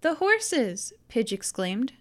The 0.01 0.15
horses, 0.15 0.93
Pidge 1.09 1.33
exclaimed. 1.33 1.93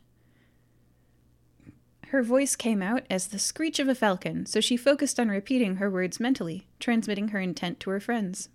Her 2.09 2.23
voice 2.23 2.57
came 2.57 2.81
out 2.81 3.05
as 3.11 3.27
the 3.27 3.39
screech 3.39 3.79
of 3.79 3.89
a 3.89 3.95
falcon, 3.95 4.47
so 4.47 4.61
she 4.61 4.77
focused 4.77 5.19
on 5.21 5.29
repeating 5.29 5.77
her 5.77 5.91
words 5.91 6.19
mentally, 6.21 6.69
transmitting 6.81 7.29
her 7.29 7.41
intent 7.41 7.81
to 7.81 7.91
her 7.91 8.01
friends. 8.01 8.49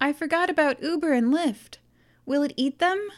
I 0.00 0.12
forgot 0.12 0.50
about 0.50 0.82
Uber 0.82 1.12
and 1.12 1.32
Lyft. 1.32 1.78
Will 2.26 2.42
it 2.42 2.52
eat 2.56 2.78
them? 2.78 3.08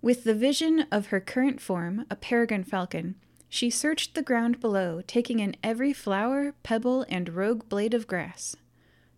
With 0.00 0.24
the 0.24 0.34
vision 0.34 0.86
of 0.90 1.06
her 1.06 1.20
current 1.20 1.60
form, 1.60 2.06
a 2.08 2.16
peregrine 2.16 2.64
falcon, 2.64 3.16
she 3.48 3.68
searched 3.68 4.14
the 4.14 4.22
ground 4.22 4.60
below, 4.60 5.02
taking 5.06 5.40
in 5.40 5.56
every 5.62 5.92
flower, 5.92 6.54
pebble, 6.62 7.04
and 7.08 7.34
rogue 7.34 7.68
blade 7.68 7.92
of 7.92 8.06
grass. 8.06 8.56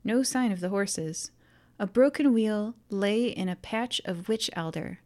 No 0.02 0.22
sign 0.22 0.50
of 0.50 0.60
the 0.60 0.70
horses. 0.70 1.30
A 1.78 1.86
broken 1.86 2.32
wheel 2.32 2.74
lay 2.88 3.26
in 3.26 3.48
a 3.48 3.56
patch 3.56 4.00
of 4.04 4.28
witch 4.28 4.48
elder. 4.52 5.00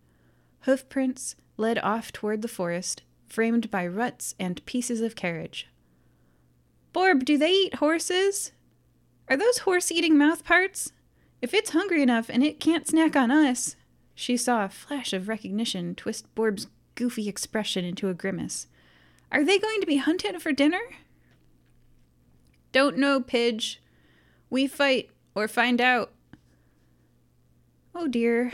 Hoofprints 0.61 1.35
led 1.57 1.79
off 1.79 2.13
toward 2.13 2.43
the 2.43 2.49
forest, 2.49 3.03
framed 3.27 3.71
by 3.71 3.87
ruts 3.87 4.35
and 4.39 4.65
pieces 4.67 5.01
of 5.01 5.17
carriage. 5.17 5.69
Borb, 6.93 7.25
do 7.25 7.39
they 7.39 7.53
eat 7.53 7.77
horses? 7.77 8.53
Are 9.29 9.37
those 9.37 9.59
horse 9.59 9.91
eating 9.91 10.19
mouth 10.19 10.45
parts? 10.45 10.93
If 11.41 11.55
it's 11.55 11.71
hungry 11.71 12.03
enough 12.03 12.29
and 12.29 12.43
it 12.43 12.61
can't 12.61 12.87
snack 12.87 13.17
on 13.17 13.31
us. 13.31 13.77
She 14.15 14.37
saw 14.37 14.65
a 14.65 14.69
flash 14.69 15.13
of 15.13 15.29
recognition 15.29 15.95
twist 15.95 16.35
Borb's 16.35 16.67
goofy 16.97 17.29
expression 17.29 17.85
into 17.85 18.09
a 18.09 18.15
grimace. 18.15 18.67
Are 19.31 19.45
they 19.45 19.59
going 19.59 19.81
to 19.81 19.87
be 19.87 19.99
hunted 19.99 20.43
for 20.43 20.53
dinner? 20.53 20.81
Don't 22.73 22.99
know, 22.99 23.21
Pidge. 23.21 23.81
We 24.51 24.67
fight 24.67 25.11
or 25.35 25.47
find 25.47 25.81
out. 25.81 26.13
Oh 28.01 28.07
dear. 28.07 28.53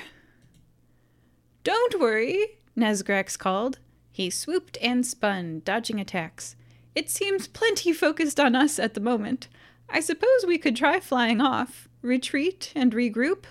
Don't 1.65 2.01
worry, 2.01 2.61
Nesgrax 2.75 3.39
called. 3.39 3.79
He 4.11 4.31
swooped 4.31 4.79
and 4.81 5.05
spun, 5.05 5.61
dodging 5.67 6.01
attacks. 6.01 6.57
It 6.95 7.11
seems 7.11 7.47
plenty 7.47 7.93
focused 7.93 8.41
on 8.41 8.57
us 8.57 8.79
at 8.79 8.95
the 8.95 9.03
moment. 9.03 9.49
I 9.87 10.01
suppose 10.01 10.47
we 10.47 10.57
could 10.57 10.75
try 10.75 10.99
flying 10.99 11.43
off, 11.43 11.91
retreat, 12.01 12.73
and 12.75 12.95
regroup. 12.95 13.45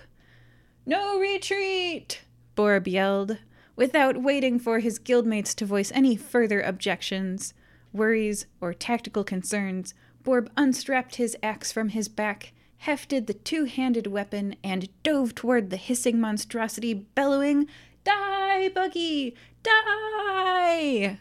No 0.84 1.16
retreat! 1.20 2.22
Borb 2.56 2.88
yelled 2.88 3.38
without 3.76 4.20
waiting 4.20 4.58
for 4.58 4.80
his 4.80 4.98
guildmates 4.98 5.54
to 5.54 5.64
voice 5.64 5.92
any 5.94 6.16
further 6.16 6.60
objections, 6.60 7.54
worries, 7.92 8.46
or 8.60 8.74
tactical 8.74 9.22
concerns, 9.22 9.94
Borb 10.24 10.50
unstrapped 10.56 11.16
his 11.16 11.36
axe 11.40 11.70
from 11.70 11.90
his 11.90 12.08
back, 12.08 12.52
hefted 12.84 13.26
the 13.26 13.32
two 13.32 13.64
handed 13.64 14.06
weapon, 14.06 14.54
and 14.62 14.90
dove 15.02 15.34
toward 15.34 15.70
the 15.70 15.78
hissing 15.78 16.20
monstrosity, 16.20 16.92
bellowing, 16.92 17.66
Die, 18.04 18.68
Buggy! 18.68 19.34
Die! 19.62 21.18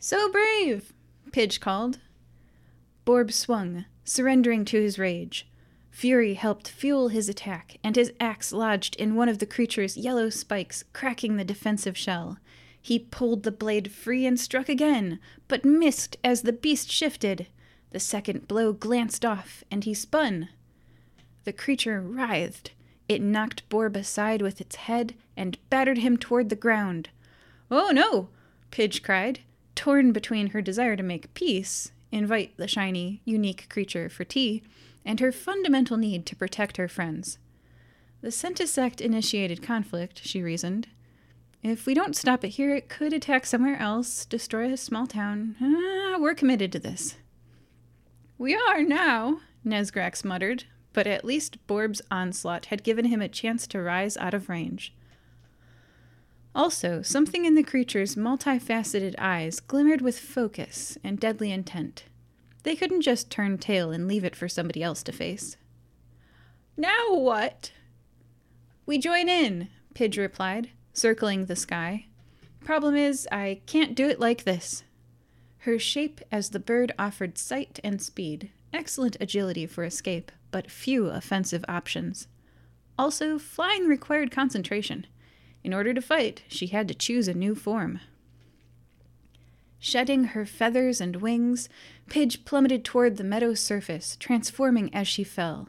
So 0.00 0.28
brave! 0.32 0.92
Pidge 1.30 1.60
called. 1.60 2.00
Borb 3.04 3.32
swung, 3.32 3.84
surrendering 4.02 4.64
to 4.64 4.82
his 4.82 4.98
rage. 4.98 5.48
Fury 5.92 6.34
helped 6.34 6.68
fuel 6.68 7.06
his 7.06 7.28
attack, 7.28 7.78
and 7.84 7.94
his 7.94 8.12
axe 8.18 8.52
lodged 8.52 8.96
in 8.96 9.14
one 9.14 9.28
of 9.28 9.38
the 9.38 9.46
creature's 9.46 9.96
yellow 9.96 10.30
spikes, 10.30 10.82
cracking 10.92 11.36
the 11.36 11.44
defensive 11.44 11.96
shell. 11.96 12.38
He 12.82 12.98
pulled 12.98 13.44
the 13.44 13.52
blade 13.52 13.92
free 13.92 14.26
and 14.26 14.38
struck 14.38 14.68
again, 14.68 15.20
but 15.46 15.64
missed 15.64 16.16
as 16.24 16.42
the 16.42 16.52
beast 16.52 16.90
shifted. 16.90 17.46
The 17.90 18.00
second 18.00 18.48
blow 18.48 18.72
glanced 18.72 19.24
off, 19.24 19.64
and 19.70 19.84
he 19.84 19.94
spun. 19.94 20.48
The 21.44 21.52
creature 21.52 22.00
writhed. 22.00 22.72
It 23.08 23.22
knocked 23.22 23.68
Borb 23.70 23.96
aside 23.96 24.42
with 24.42 24.60
its 24.60 24.76
head 24.76 25.14
and 25.36 25.58
battered 25.70 25.98
him 25.98 26.18
toward 26.18 26.50
the 26.50 26.56
ground. 26.56 27.08
Oh 27.70 27.90
no! 27.90 28.28
Pidge 28.70 29.02
cried, 29.02 29.40
torn 29.74 30.12
between 30.12 30.48
her 30.48 30.60
desire 30.60 30.96
to 30.96 31.02
make 31.02 31.32
peace, 31.32 31.92
invite 32.12 32.56
the 32.56 32.68
shiny, 32.68 33.22
unique 33.24 33.68
creature 33.70 34.08
for 34.08 34.24
tea, 34.24 34.62
and 35.04 35.20
her 35.20 35.32
fundamental 35.32 35.96
need 35.96 36.26
to 36.26 36.36
protect 36.36 36.76
her 36.76 36.88
friends. 36.88 37.38
The 38.20 38.28
Centisect 38.28 39.00
initiated 39.00 39.62
conflict, 39.62 40.20
she 40.24 40.42
reasoned. 40.42 40.88
If 41.62 41.86
we 41.86 41.94
don't 41.94 42.16
stop 42.16 42.44
it 42.44 42.50
here, 42.50 42.74
it 42.74 42.88
could 42.88 43.12
attack 43.12 43.46
somewhere 43.46 43.80
else, 43.80 44.26
destroy 44.26 44.72
a 44.72 44.76
small 44.76 45.06
town. 45.06 45.56
Ah, 45.62 46.18
we're 46.18 46.34
committed 46.34 46.72
to 46.72 46.78
this. 46.78 47.16
We 48.38 48.54
are 48.54 48.82
now, 48.82 49.40
Nesgrax 49.66 50.24
muttered, 50.24 50.64
but 50.92 51.08
at 51.08 51.24
least 51.24 51.66
Borb's 51.66 52.00
onslaught 52.08 52.66
had 52.66 52.84
given 52.84 53.06
him 53.06 53.20
a 53.20 53.28
chance 53.28 53.66
to 53.66 53.82
rise 53.82 54.16
out 54.16 54.32
of 54.32 54.48
range. 54.48 54.94
Also, 56.54 57.02
something 57.02 57.44
in 57.44 57.56
the 57.56 57.64
creature's 57.64 58.14
multifaceted 58.14 59.16
eyes 59.18 59.58
glimmered 59.58 60.00
with 60.00 60.20
focus 60.20 60.96
and 61.02 61.18
deadly 61.18 61.50
intent. 61.50 62.04
They 62.62 62.76
couldn't 62.76 63.02
just 63.02 63.28
turn 63.28 63.58
tail 63.58 63.90
and 63.90 64.06
leave 64.06 64.24
it 64.24 64.36
for 64.36 64.48
somebody 64.48 64.84
else 64.84 65.02
to 65.04 65.12
face. 65.12 65.56
Now 66.76 67.12
what? 67.14 67.72
We 68.86 68.98
join 68.98 69.28
in, 69.28 69.68
Pidge 69.94 70.16
replied, 70.16 70.70
circling 70.92 71.46
the 71.46 71.56
sky. 71.56 72.06
Problem 72.60 72.94
is, 72.94 73.26
I 73.32 73.62
can't 73.66 73.96
do 73.96 74.08
it 74.08 74.20
like 74.20 74.44
this. 74.44 74.84
Her 75.60 75.78
shape 75.78 76.20
as 76.30 76.50
the 76.50 76.60
bird 76.60 76.92
offered 76.98 77.36
sight 77.36 77.80
and 77.82 78.00
speed, 78.00 78.50
excellent 78.72 79.16
agility 79.20 79.66
for 79.66 79.84
escape, 79.84 80.30
but 80.50 80.70
few 80.70 81.06
offensive 81.06 81.64
options. 81.68 82.28
Also, 82.98 83.38
flying 83.38 83.86
required 83.86 84.30
concentration. 84.30 85.06
In 85.64 85.74
order 85.74 85.92
to 85.92 86.00
fight, 86.00 86.42
she 86.48 86.68
had 86.68 86.88
to 86.88 86.94
choose 86.94 87.28
a 87.28 87.34
new 87.34 87.54
form. 87.54 88.00
Shedding 89.80 90.24
her 90.24 90.44
feathers 90.44 91.00
and 91.00 91.16
wings, 91.16 91.68
Pidge 92.08 92.44
plummeted 92.44 92.84
toward 92.84 93.16
the 93.16 93.24
meadow's 93.24 93.60
surface, 93.60 94.16
transforming 94.16 94.92
as 94.94 95.06
she 95.06 95.22
fell. 95.22 95.68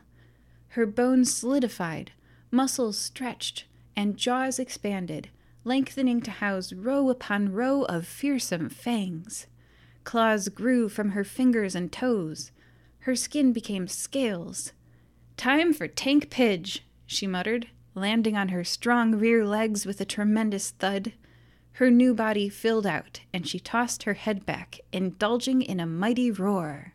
Her 0.69 0.85
bones 0.85 1.33
solidified, 1.33 2.11
muscles 2.51 2.97
stretched, 2.97 3.65
and 3.95 4.17
jaws 4.17 4.59
expanded, 4.59 5.29
lengthening 5.63 6.21
to 6.21 6.31
house 6.31 6.73
row 6.73 7.09
upon 7.09 7.51
row 7.51 7.83
of 7.83 8.07
fearsome 8.07 8.69
fangs. 8.69 9.47
Claws 10.03 10.49
grew 10.49 10.89
from 10.89 11.11
her 11.11 11.23
fingers 11.23 11.75
and 11.75 11.91
toes. 11.91 12.51
Her 12.99 13.15
skin 13.15 13.53
became 13.53 13.87
scales. 13.87 14.73
Time 15.37 15.73
for 15.73 15.87
Tank 15.87 16.29
Pidge, 16.29 16.85
she 17.05 17.27
muttered, 17.27 17.67
landing 17.95 18.35
on 18.35 18.49
her 18.49 18.63
strong 18.63 19.15
rear 19.15 19.45
legs 19.45 19.85
with 19.85 20.01
a 20.01 20.05
tremendous 20.05 20.71
thud. 20.71 21.13
Her 21.73 21.89
new 21.89 22.13
body 22.13 22.49
filled 22.49 22.85
out, 22.85 23.21
and 23.33 23.47
she 23.47 23.59
tossed 23.59 24.03
her 24.03 24.15
head 24.15 24.45
back, 24.45 24.79
indulging 24.91 25.61
in 25.61 25.79
a 25.79 25.85
mighty 25.85 26.29
roar. 26.29 26.93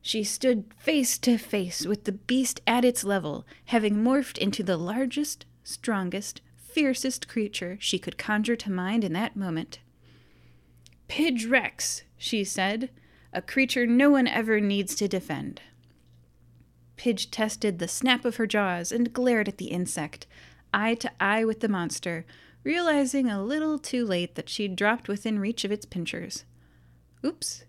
She 0.00 0.22
stood 0.22 0.72
face 0.78 1.18
to 1.18 1.36
face 1.36 1.84
with 1.84 2.04
the 2.04 2.12
beast 2.12 2.60
at 2.66 2.84
its 2.84 3.04
level, 3.04 3.44
having 3.66 3.96
morphed 3.96 4.38
into 4.38 4.62
the 4.62 4.76
largest, 4.76 5.44
strongest, 5.64 6.40
fiercest 6.56 7.26
creature 7.26 7.76
she 7.80 7.98
could 7.98 8.16
conjure 8.16 8.56
to 8.56 8.70
mind 8.70 9.02
in 9.02 9.12
that 9.14 9.34
moment. 9.34 9.80
Pidge 11.08 11.46
Rex, 11.46 12.02
she 12.16 12.44
said, 12.44 12.90
a 13.32 13.42
creature 13.42 13.86
no 13.86 14.10
one 14.10 14.26
ever 14.26 14.60
needs 14.60 14.94
to 14.96 15.08
defend. 15.08 15.60
Pidge 16.96 17.30
tested 17.30 17.78
the 17.78 17.88
snap 17.88 18.24
of 18.24 18.36
her 18.36 18.46
jaws 18.46 18.90
and 18.90 19.12
glared 19.12 19.48
at 19.48 19.58
the 19.58 19.66
insect, 19.66 20.26
eye 20.72 20.94
to 20.94 21.10
eye 21.20 21.44
with 21.44 21.60
the 21.60 21.68
monster, 21.68 22.24
realizing 22.64 23.30
a 23.30 23.42
little 23.42 23.78
too 23.78 24.04
late 24.04 24.34
that 24.34 24.48
she'd 24.48 24.74
dropped 24.74 25.06
within 25.06 25.38
reach 25.38 25.64
of 25.64 25.70
its 25.70 25.86
pinchers. 25.86 26.44
Oops. 27.24 27.64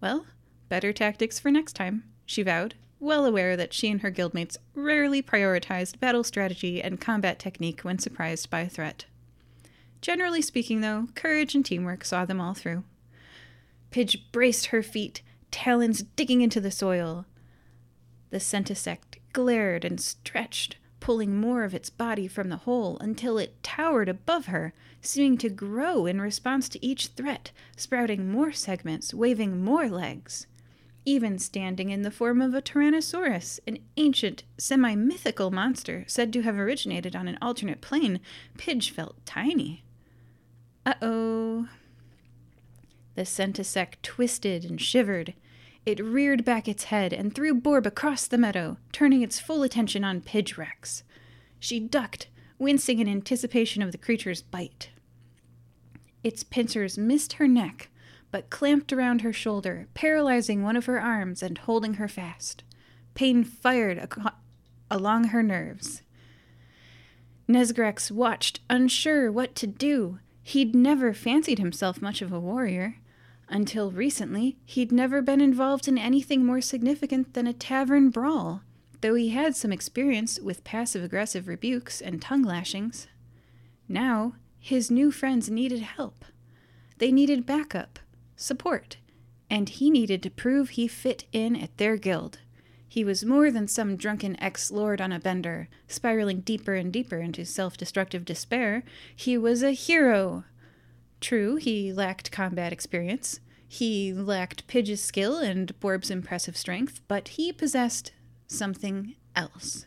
Well, 0.00 0.26
better 0.68 0.92
tactics 0.92 1.38
for 1.38 1.50
next 1.50 1.72
time, 1.72 2.04
she 2.26 2.42
vowed, 2.42 2.74
well 3.00 3.24
aware 3.24 3.56
that 3.56 3.72
she 3.72 3.88
and 3.90 4.02
her 4.02 4.12
guildmates 4.12 4.58
rarely 4.74 5.22
prioritized 5.22 5.98
battle 5.98 6.22
strategy 6.22 6.82
and 6.82 7.00
combat 7.00 7.38
technique 7.38 7.80
when 7.80 7.98
surprised 7.98 8.50
by 8.50 8.60
a 8.60 8.68
threat. 8.68 9.06
Generally 10.00 10.42
speaking, 10.42 10.80
though, 10.80 11.08
courage 11.14 11.54
and 11.54 11.64
teamwork 11.64 12.04
saw 12.04 12.24
them 12.24 12.40
all 12.40 12.54
through. 12.54 12.84
Pidge 13.90 14.30
braced 14.32 14.66
her 14.66 14.82
feet, 14.82 15.20
talons 15.50 16.02
digging 16.16 16.40
into 16.40 16.60
the 16.60 16.70
soil. 16.70 17.26
The 18.30 18.38
centisect 18.38 19.18
glared 19.32 19.84
and 19.84 20.00
stretched, 20.00 20.76
pulling 21.00 21.38
more 21.38 21.64
of 21.64 21.74
its 21.74 21.90
body 21.90 22.28
from 22.28 22.48
the 22.48 22.58
hole 22.58 22.96
until 22.98 23.36
it 23.36 23.62
towered 23.62 24.08
above 24.08 24.46
her, 24.46 24.72
seeming 25.02 25.36
to 25.38 25.50
grow 25.50 26.06
in 26.06 26.20
response 26.20 26.68
to 26.68 26.84
each 26.84 27.08
threat, 27.08 27.50
sprouting 27.76 28.30
more 28.30 28.52
segments, 28.52 29.12
waving 29.12 29.62
more 29.62 29.88
legs. 29.88 30.46
Even 31.04 31.38
standing 31.38 31.90
in 31.90 32.02
the 32.02 32.10
form 32.10 32.40
of 32.40 32.54
a 32.54 32.62
Tyrannosaurus, 32.62 33.58
an 33.66 33.78
ancient, 33.96 34.44
semi 34.58 34.94
mythical 34.94 35.50
monster 35.50 36.04
said 36.06 36.32
to 36.32 36.42
have 36.42 36.58
originated 36.58 37.16
on 37.16 37.26
an 37.26 37.38
alternate 37.40 37.80
plane, 37.80 38.20
Pidge 38.56 38.90
felt 38.90 39.16
tiny. 39.24 39.82
Uh 40.86 40.94
oh. 41.02 41.68
The 43.14 43.22
centisect 43.22 43.96
twisted 44.02 44.64
and 44.64 44.80
shivered. 44.80 45.34
It 45.84 46.02
reared 46.02 46.44
back 46.44 46.68
its 46.68 46.84
head 46.84 47.12
and 47.12 47.34
threw 47.34 47.54
Borb 47.54 47.86
across 47.86 48.26
the 48.26 48.38
meadow, 48.38 48.76
turning 48.92 49.22
its 49.22 49.40
full 49.40 49.62
attention 49.62 50.04
on 50.04 50.20
Pidge 50.20 50.56
Rex. 50.56 51.02
She 51.58 51.80
ducked, 51.80 52.28
wincing 52.58 52.98
in 52.98 53.08
anticipation 53.08 53.82
of 53.82 53.92
the 53.92 53.98
creature's 53.98 54.42
bite. 54.42 54.90
Its 56.22 56.42
pincers 56.42 56.98
missed 56.98 57.34
her 57.34 57.48
neck, 57.48 57.88
but 58.30 58.50
clamped 58.50 58.92
around 58.92 59.22
her 59.22 59.32
shoulder, 59.32 59.88
paralyzing 59.94 60.62
one 60.62 60.76
of 60.76 60.86
her 60.86 61.00
arms 61.00 61.42
and 61.42 61.58
holding 61.58 61.94
her 61.94 62.08
fast. 62.08 62.62
Pain 63.14 63.42
fired 63.42 63.98
ac- 63.98 64.28
along 64.90 65.24
her 65.24 65.42
nerves. 65.42 66.02
Nesgrax 67.48 68.10
watched, 68.10 68.60
unsure 68.70 69.32
what 69.32 69.54
to 69.56 69.66
do. 69.66 70.20
He'd 70.42 70.74
never 70.74 71.12
fancied 71.12 71.58
himself 71.58 72.02
much 72.02 72.22
of 72.22 72.32
a 72.32 72.40
warrior. 72.40 72.96
Until 73.48 73.90
recently, 73.90 74.56
he'd 74.64 74.92
never 74.92 75.20
been 75.20 75.40
involved 75.40 75.88
in 75.88 75.98
anything 75.98 76.44
more 76.44 76.60
significant 76.60 77.34
than 77.34 77.46
a 77.46 77.52
tavern 77.52 78.10
brawl, 78.10 78.62
though 79.00 79.14
he 79.14 79.30
had 79.30 79.56
some 79.56 79.72
experience 79.72 80.38
with 80.38 80.64
passive 80.64 81.02
aggressive 81.02 81.48
rebukes 81.48 82.00
and 82.00 82.22
tongue 82.22 82.42
lashings. 82.42 83.08
Now, 83.88 84.34
his 84.58 84.90
new 84.90 85.10
friends 85.10 85.50
needed 85.50 85.80
help. 85.80 86.24
They 86.98 87.10
needed 87.10 87.46
backup, 87.46 87.98
support, 88.36 88.98
and 89.48 89.68
he 89.68 89.90
needed 89.90 90.22
to 90.22 90.30
prove 90.30 90.70
he 90.70 90.86
fit 90.86 91.24
in 91.32 91.56
at 91.56 91.76
their 91.76 91.96
guild. 91.96 92.38
He 92.90 93.04
was 93.04 93.24
more 93.24 93.50
than 93.50 93.68
some 93.68 93.96
drunken 93.96 94.38
ex 94.42 94.70
lord 94.70 95.00
on 95.00 95.12
a 95.12 95.20
bender, 95.20 95.68
spiraling 95.86 96.40
deeper 96.40 96.74
and 96.74 96.92
deeper 96.92 97.20
into 97.20 97.46
self 97.46 97.78
destructive 97.78 98.26
despair. 98.26 98.82
He 99.16 99.38
was 99.38 99.62
a 99.62 99.70
hero, 99.70 100.44
True, 101.20 101.56
he 101.56 101.92
lacked 101.92 102.32
combat 102.32 102.72
experience. 102.72 103.40
He 103.68 104.12
lacked 104.12 104.66
Pidge's 104.66 105.02
skill 105.02 105.36
and 105.36 105.78
Borb's 105.78 106.10
impressive 106.10 106.56
strength, 106.56 107.02
but 107.06 107.28
he 107.28 107.52
possessed 107.52 108.12
something 108.46 109.14
else. 109.36 109.86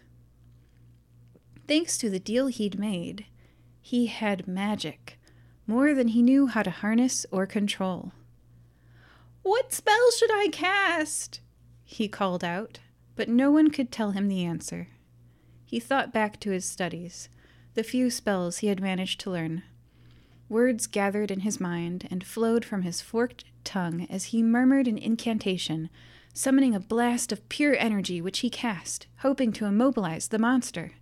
Thanks 1.67 1.97
to 1.97 2.09
the 2.09 2.19
deal 2.19 2.47
he'd 2.47 2.79
made, 2.79 3.25
he 3.81 4.05
had 4.05 4.47
magic, 4.47 5.19
more 5.65 5.93
than 5.93 6.09
he 6.09 6.21
knew 6.21 6.47
how 6.47 6.61
to 6.63 6.69
harness 6.69 7.25
or 7.31 7.45
control. 7.45 8.13
What 9.41 9.73
spell 9.73 10.11
should 10.17 10.31
I 10.31 10.47
cast? 10.51 11.41
He 11.83 12.07
called 12.07 12.43
out, 12.43 12.79
but 13.15 13.29
no 13.29 13.51
one 13.51 13.69
could 13.69 13.91
tell 13.91 14.11
him 14.11 14.27
the 14.27 14.43
answer. 14.43 14.87
He 15.65 15.79
thought 15.79 16.13
back 16.13 16.39
to 16.41 16.51
his 16.51 16.65
studies, 16.65 17.29
the 17.73 17.83
few 17.83 18.09
spells 18.09 18.59
he 18.59 18.67
had 18.67 18.81
managed 18.81 19.19
to 19.21 19.31
learn. 19.31 19.63
Words 20.49 20.87
gathered 20.87 21.31
in 21.31 21.39
his 21.39 21.59
mind 21.59 22.07
and 22.11 22.23
flowed 22.23 22.63
from 22.63 22.83
his 22.83 23.01
forked 23.01 23.45
tongue 23.63 24.05
as 24.09 24.25
he 24.25 24.43
murmured 24.43 24.87
an 24.87 24.97
incantation, 24.97 25.89
summoning 26.33 26.75
a 26.75 26.79
blast 26.79 27.31
of 27.31 27.47
pure 27.49 27.75
energy 27.77 28.21
which 28.21 28.39
he 28.39 28.49
cast, 28.49 29.07
hoping 29.17 29.51
to 29.53 29.65
immobilize 29.65 30.27
the 30.27 30.39
monster. 30.39 30.93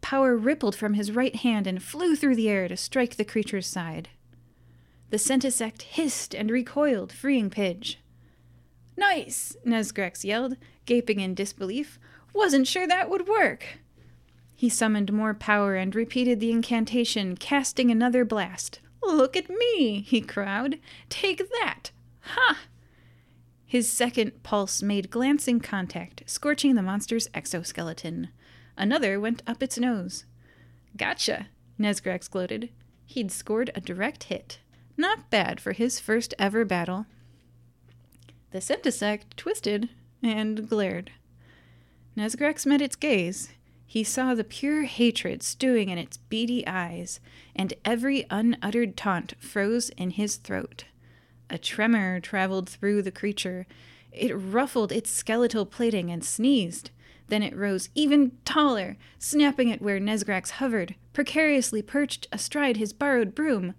Power 0.00 0.36
rippled 0.36 0.76
from 0.76 0.94
his 0.94 1.10
right 1.10 1.34
hand 1.34 1.66
and 1.66 1.82
flew 1.82 2.16
through 2.16 2.36
the 2.36 2.48
air 2.48 2.68
to 2.68 2.76
strike 2.76 3.16
the 3.16 3.24
creature's 3.24 3.66
side. 3.66 4.08
The 5.10 5.16
centisect 5.16 5.82
hissed 5.82 6.34
and 6.34 6.50
recoiled, 6.50 7.12
freeing 7.12 7.50
Pidge. 7.50 7.98
Nice! 8.96 9.56
Nesgrax 9.66 10.24
yelled, 10.24 10.56
gaping 10.86 11.20
in 11.20 11.34
disbelief. 11.34 11.98
Wasn't 12.32 12.66
sure 12.66 12.86
that 12.86 13.10
would 13.10 13.28
work. 13.28 13.78
He 14.54 14.68
summoned 14.68 15.12
more 15.12 15.34
power 15.34 15.74
and 15.74 15.94
repeated 15.94 16.40
the 16.40 16.50
incantation, 16.50 17.36
casting 17.36 17.90
another 17.90 18.24
blast. 18.24 18.80
Look 19.02 19.36
at 19.36 19.50
me, 19.50 20.00
he 20.00 20.20
crowed. 20.20 20.78
Take 21.08 21.38
that! 21.60 21.90
Ha! 22.20 22.60
His 23.66 23.90
second 23.90 24.42
pulse 24.42 24.82
made 24.82 25.10
glancing 25.10 25.60
contact, 25.60 26.22
scorching 26.26 26.74
the 26.74 26.82
monster's 26.82 27.28
exoskeleton. 27.34 28.28
Another 28.76 29.20
went 29.20 29.42
up 29.46 29.62
its 29.62 29.78
nose. 29.78 30.24
Gotcha, 30.96 31.48
Nesgrax 31.78 32.30
gloated. 32.30 32.70
He'd 33.04 33.30
scored 33.30 33.70
a 33.74 33.80
direct 33.80 34.24
hit. 34.24 34.60
Not 34.96 35.30
bad 35.30 35.60
for 35.60 35.72
his 35.72 36.00
first 36.00 36.32
ever 36.38 36.64
battle. 36.64 37.06
The 38.52 38.58
centisect 38.58 39.36
twisted 39.36 39.88
and 40.22 40.68
glared. 40.68 41.10
Nesgrax 42.16 42.64
met 42.64 42.80
its 42.80 42.96
gaze. 42.96 43.50
He 43.86 44.02
saw 44.02 44.34
the 44.34 44.44
pure 44.44 44.84
hatred 44.84 45.42
stewing 45.42 45.90
in 45.90 45.98
its 45.98 46.16
beady 46.16 46.66
eyes, 46.66 47.20
and 47.54 47.74
every 47.84 48.26
unuttered 48.30 48.96
taunt 48.96 49.34
froze 49.38 49.90
in 49.90 50.10
his 50.10 50.36
throat. 50.36 50.84
A 51.48 51.58
tremor 51.58 52.20
traveled 52.20 52.68
through 52.68 53.02
the 53.02 53.12
creature. 53.12 53.66
It 54.10 54.32
ruffled 54.34 54.90
its 54.90 55.10
skeletal 55.10 55.66
plating 55.66 56.10
and 56.10 56.24
sneezed. 56.24 56.90
Then 57.28 57.42
it 57.42 57.56
rose 57.56 57.90
even 57.94 58.32
taller, 58.44 58.96
snapping 59.18 59.70
at 59.70 59.82
where 59.82 60.00
Nesgrax 60.00 60.52
hovered, 60.52 60.94
precariously 61.12 61.82
perched 61.82 62.28
astride 62.32 62.76
his 62.76 62.92
borrowed 62.92 63.34
broom. 63.34 63.74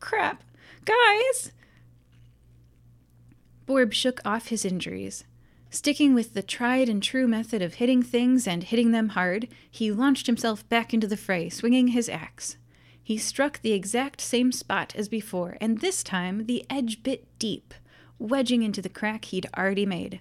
Crap! 0.00 0.42
Guys! 0.84 1.52
Borb 3.68 3.92
shook 3.92 4.22
off 4.24 4.48
his 4.48 4.64
injuries. 4.64 5.24
Sticking 5.68 6.14
with 6.14 6.32
the 6.32 6.42
tried 6.42 6.88
and 6.88 7.02
true 7.02 7.28
method 7.28 7.60
of 7.60 7.74
hitting 7.74 8.02
things 8.02 8.48
and 8.48 8.64
hitting 8.64 8.92
them 8.92 9.10
hard, 9.10 9.46
he 9.70 9.92
launched 9.92 10.26
himself 10.26 10.66
back 10.70 10.94
into 10.94 11.06
the 11.06 11.18
fray, 11.18 11.50
swinging 11.50 11.88
his 11.88 12.08
axe. 12.08 12.56
He 13.02 13.18
struck 13.18 13.60
the 13.60 13.72
exact 13.72 14.22
same 14.22 14.52
spot 14.52 14.94
as 14.96 15.10
before, 15.10 15.58
and 15.60 15.78
this 15.78 16.02
time 16.02 16.46
the 16.46 16.64
edge 16.70 17.02
bit 17.02 17.26
deep, 17.38 17.74
wedging 18.18 18.62
into 18.62 18.80
the 18.80 18.88
crack 18.88 19.26
he'd 19.26 19.46
already 19.54 19.84
made. 19.84 20.20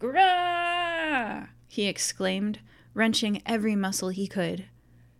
Grah! 0.00 1.50
he 1.68 1.86
exclaimed, 1.86 2.58
wrenching 2.92 3.40
every 3.46 3.76
muscle 3.76 4.08
he 4.08 4.26
could. 4.26 4.64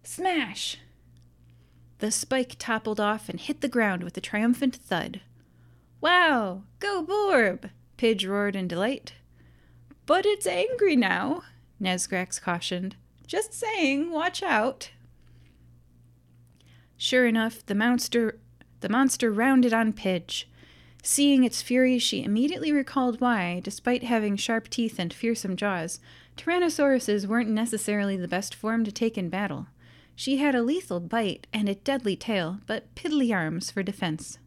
Smash! 0.03 0.79
The 1.99 2.11
spike 2.11 2.57
toppled 2.59 2.99
off 2.99 3.29
and 3.29 3.39
hit 3.39 3.61
the 3.61 3.69
ground 3.69 4.03
with 4.03 4.17
a 4.17 4.21
triumphant 4.21 4.75
thud. 4.75 5.21
Wow! 6.01 6.63
Go 6.79 7.03
Borb! 7.03 7.71
Pidge 7.97 8.27
roared 8.27 8.55
in 8.55 8.69
delight. 8.69 9.15
But 10.07 10.25
it's 10.25 10.47
angry 10.47 10.97
now, 10.97 11.43
Nesgrax 11.81 12.41
cautioned. 12.41 12.97
Just 13.27 13.53
saying, 13.53 14.11
watch 14.11 14.43
out. 14.43 14.91
Sure 16.97 17.27
enough, 17.27 17.65
the 17.67 17.75
monster 17.75 18.39
the 18.81 18.89
monster 18.89 19.31
rounded 19.31 19.73
on 19.75 19.93
Pidge. 19.93 20.49
Seeing 21.03 21.45
its 21.45 21.63
fury, 21.63 21.99
she 21.99 22.23
immediately 22.23 22.73
recalled 22.73 23.21
why, 23.21 23.61
despite 23.63 24.05
having 24.05 24.37
sharp 24.37 24.69
teeth 24.69 24.99
and 24.99 25.13
fearsome 25.13 25.57
jaws, 25.57 26.01
Tyrannosauruses 26.37 27.27
weren't 27.27 27.51
necessarily 27.51 28.17
the 28.17 28.29
best 28.29 28.55
form 28.55 28.85
to 28.85 28.93
take 28.93 29.19
in 29.19 29.29
battle. 29.29 29.67
She 30.15 30.37
had 30.37 30.55
a 30.55 30.63
lethal 30.63 31.01
bite 31.01 31.47
and 31.53 31.69
a 31.69 31.75
deadly 31.75 32.17
tail, 32.17 32.61
but 32.67 32.95
piddly 32.95 33.35
arms 33.35 33.71
for 33.71 33.83
defense. 33.83 34.39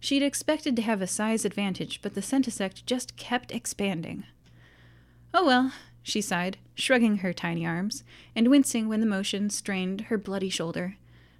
She'd 0.00 0.22
expected 0.22 0.76
to 0.76 0.82
have 0.82 1.02
a 1.02 1.06
size 1.06 1.44
advantage, 1.44 2.00
but 2.02 2.14
the 2.14 2.20
centisect 2.20 2.86
just 2.86 3.16
kept 3.16 3.52
expanding. 3.52 4.24
Oh 5.34 5.44
well, 5.44 5.72
she 6.02 6.20
sighed, 6.20 6.56
shrugging 6.74 7.18
her 7.18 7.32
tiny 7.32 7.66
arms, 7.66 8.04
and 8.34 8.48
wincing 8.48 8.88
when 8.88 9.00
the 9.00 9.06
motion 9.06 9.50
strained 9.50 10.02
her 10.02 10.16
bloody 10.16 10.48
shoulder. 10.48 10.96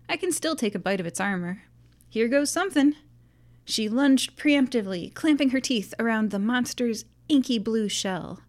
I 0.08 0.16
can 0.16 0.32
still 0.32 0.56
take 0.56 0.74
a 0.74 0.78
bite 0.78 1.00
of 1.00 1.06
its 1.06 1.20
armor. 1.20 1.62
Here 2.08 2.28
goes 2.28 2.50
something. 2.50 2.94
She 3.64 3.88
lunged 3.88 4.36
preemptively, 4.36 5.12
clamping 5.14 5.50
her 5.50 5.60
teeth 5.60 5.94
around 5.98 6.30
the 6.30 6.38
monster's 6.38 7.04
inky 7.28 7.58
blue 7.58 7.88
shell. 7.88 8.40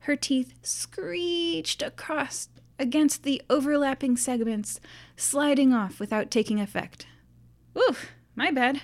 Her 0.00 0.16
teeth 0.16 0.54
screeched 0.62 1.82
across 1.82 2.48
against 2.78 3.22
the 3.22 3.42
overlapping 3.48 4.16
segments, 4.16 4.80
sliding 5.16 5.72
off 5.72 6.00
without 6.00 6.30
taking 6.30 6.60
effect. 6.60 7.06
Oof, 7.76 8.12
my 8.34 8.50
bad. 8.50 8.82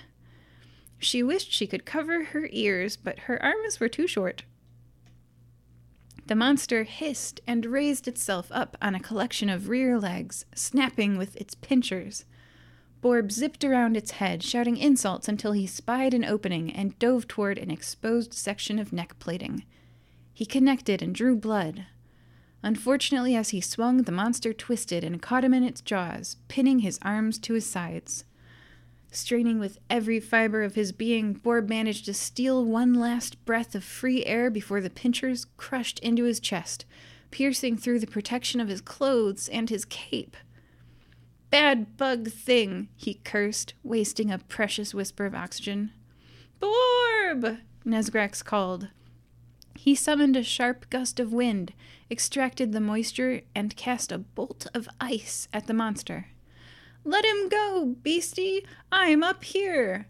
She 0.99 1.23
wished 1.23 1.53
she 1.53 1.67
could 1.67 1.85
cover 1.85 2.25
her 2.25 2.49
ears, 2.51 2.97
but 2.97 3.21
her 3.21 3.43
arms 3.43 3.81
were 3.81 3.89
too 3.89 4.07
short. 4.07 4.45
The 6.27 6.35
monster 6.35 6.83
hissed 6.83 7.41
and 7.47 7.67
raised 7.67 8.09
itself 8.09 8.49
up 8.51 8.77
on 8.83 8.95
a 8.95 9.01
collection 9.01 9.49
of 9.49 9.69
rear 9.69 9.99
legs, 9.99 10.45
snapping 10.55 11.17
with 11.17 11.37
its 11.37 11.55
pincers. 11.55 12.25
Borb 13.01 13.31
zipped 13.31 13.63
around 13.63 13.97
its 13.97 14.13
head, 14.13 14.43
shouting 14.43 14.77
insults 14.77 15.29
until 15.29 15.53
he 15.53 15.67
spied 15.67 16.15
an 16.15 16.25
opening 16.25 16.73
and 16.73 16.99
dove 16.99 17.29
toward 17.29 17.59
an 17.59 17.71
exposed 17.71 18.35
section 18.35 18.81
of 18.81 18.93
neck 18.93 19.17
plating. 19.21 19.65
He 20.35 20.45
connected 20.45 21.01
and 21.01 21.15
drew 21.15 21.37
blood. 21.37 21.87
Unfortunately, 22.63 23.37
as 23.37 23.51
he 23.51 23.61
swung, 23.61 24.03
the 24.03 24.13
monster 24.13 24.53
twisted 24.53 25.05
and 25.05 25.23
caught 25.23 25.45
him 25.45 25.55
in 25.55 25.63
its 25.63 25.81
jaws, 25.81 26.39
pinning 26.49 26.81
his 26.81 26.99
arms 27.03 27.39
to 27.39 27.55
his 27.55 27.71
sides. 27.71 28.25
Straining 29.11 29.59
with 29.59 29.79
every 29.89 30.21
fiber 30.21 30.63
of 30.63 30.75
his 30.75 30.93
being, 30.93 31.33
Borb 31.33 31.69
managed 31.69 32.05
to 32.05 32.15
steal 32.15 32.65
one 32.65 32.95
last 32.95 33.43
breath 33.45 33.75
of 33.75 33.85
free 33.85 34.25
air 34.25 34.51
before 34.51 34.81
the 34.81 34.91
pinchers 34.91 35.47
crushed 35.57 35.99
into 36.01 36.25
his 36.25 36.41
chest, 36.41 36.85
piercing 37.31 37.77
through 37.77 38.01
the 38.01 38.07
protection 38.07 38.61
of 38.61 38.69
his 38.69 38.81
clothes 38.81 39.49
and 39.49 39.71
his 39.71 39.85
cape. 39.85 40.37
Bad 41.51 41.97
bug 41.97 42.29
thing, 42.29 42.89
he 42.97 43.15
cursed, 43.25 43.75
wasting 43.83 44.31
a 44.31 44.39
precious 44.39 44.93
whisper 44.93 45.25
of 45.25 45.35
oxygen. 45.35 45.93
Borb! 46.61 47.59
Nesgrax 47.85 48.45
called. 48.45 48.89
He 49.77 49.95
summoned 49.95 50.37
a 50.37 50.43
sharp 50.43 50.91
gust 50.91 51.21
of 51.21 51.33
wind, 51.33 51.73
extracted 52.11 52.73
the 52.73 52.81
moisture, 52.81 53.43
and 53.55 53.77
cast 53.77 54.11
a 54.11 54.19
bolt 54.19 54.67
of 54.75 54.89
ice 55.01 55.49
at 55.53 55.67
the 55.67 55.75
monster. 55.75 56.29
Let 57.09 57.25
him 57.25 57.49
go, 57.49 57.95
beastie! 58.03 58.67
I'm 58.91 59.23
up 59.23 59.45
here! 59.45 60.09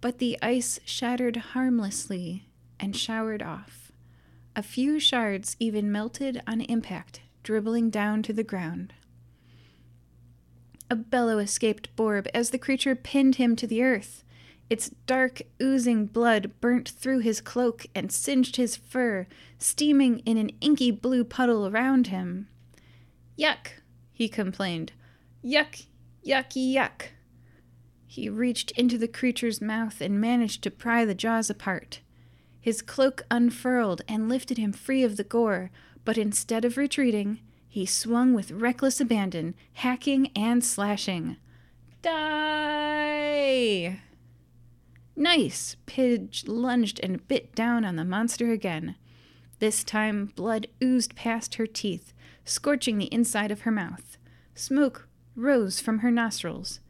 But 0.00 0.18
the 0.18 0.36
ice 0.42 0.80
shattered 0.84 1.36
harmlessly 1.36 2.48
and 2.80 2.96
showered 2.96 3.44
off. 3.44 3.92
A 4.56 4.62
few 4.64 4.98
shards 4.98 5.54
even 5.60 5.92
melted 5.92 6.42
on 6.44 6.62
impact, 6.62 7.20
dribbling 7.44 7.90
down 7.90 8.24
to 8.24 8.32
the 8.32 8.42
ground. 8.42 8.92
A 10.90 10.96
bellow 10.96 11.38
escaped 11.38 11.94
Borb 11.94 12.26
as 12.34 12.50
the 12.50 12.58
creature 12.58 12.96
pinned 12.96 13.36
him 13.36 13.54
to 13.54 13.68
the 13.68 13.84
earth. 13.84 14.24
Its 14.68 14.88
dark, 15.06 15.42
oozing 15.62 16.06
blood 16.06 16.50
burnt 16.60 16.88
through 16.88 17.20
his 17.20 17.40
cloak 17.40 17.86
and 17.94 18.10
singed 18.10 18.56
his 18.56 18.74
fur, 18.74 19.28
steaming 19.58 20.18
in 20.26 20.38
an 20.38 20.50
inky 20.60 20.90
blue 20.90 21.22
puddle 21.22 21.68
around 21.68 22.08
him. 22.08 22.48
Yuck, 23.38 23.68
he 24.12 24.28
complained. 24.28 24.90
Yuck, 25.44 25.86
Yucky 26.26 26.74
yuck! 26.74 27.10
He 28.04 28.28
reached 28.28 28.72
into 28.72 28.98
the 28.98 29.06
creature's 29.06 29.60
mouth 29.60 30.00
and 30.00 30.20
managed 30.20 30.62
to 30.62 30.72
pry 30.72 31.04
the 31.04 31.14
jaws 31.14 31.48
apart. 31.48 32.00
His 32.60 32.82
cloak 32.82 33.24
unfurled 33.30 34.02
and 34.08 34.28
lifted 34.28 34.58
him 34.58 34.72
free 34.72 35.04
of 35.04 35.16
the 35.16 35.22
gore, 35.22 35.70
but 36.04 36.18
instead 36.18 36.64
of 36.64 36.76
retreating, 36.76 37.38
he 37.68 37.86
swung 37.86 38.32
with 38.34 38.50
reckless 38.50 39.00
abandon, 39.00 39.54
hacking 39.74 40.32
and 40.34 40.64
slashing. 40.64 41.36
Die! 42.02 44.00
Nice! 45.14 45.76
Pidge 45.86 46.48
lunged 46.48 46.98
and 47.04 47.28
bit 47.28 47.54
down 47.54 47.84
on 47.84 47.94
the 47.94 48.04
monster 48.04 48.50
again. 48.50 48.96
This 49.60 49.84
time, 49.84 50.32
blood 50.34 50.66
oozed 50.82 51.14
past 51.14 51.54
her 51.54 51.68
teeth, 51.68 52.12
scorching 52.44 52.98
the 52.98 53.12
inside 53.14 53.52
of 53.52 53.60
her 53.60 53.70
mouth. 53.70 54.16
Smoke 54.56 55.06
rose 55.36 55.78
from 55.78 56.00
her 56.00 56.10
nostrils. 56.10 56.80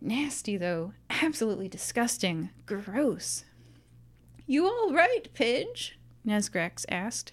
Nasty, 0.00 0.56
though. 0.56 0.92
Absolutely 1.08 1.68
disgusting. 1.68 2.50
Gross. 2.66 3.44
You 4.46 4.66
all 4.66 4.92
right, 4.92 5.32
Pidge? 5.34 5.92
Nesgrax 6.26 6.84
asked. 6.88 7.32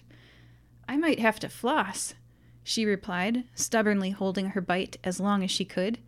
I 0.88 0.96
might 0.96 1.18
have 1.18 1.38
to 1.40 1.48
floss, 1.48 2.14
she 2.62 2.86
replied, 2.86 3.44
stubbornly 3.54 4.10
holding 4.10 4.50
her 4.50 4.60
bite 4.60 4.96
as 5.04 5.20
long 5.20 5.44
as 5.44 5.50
she 5.50 5.66
could. 5.66 5.98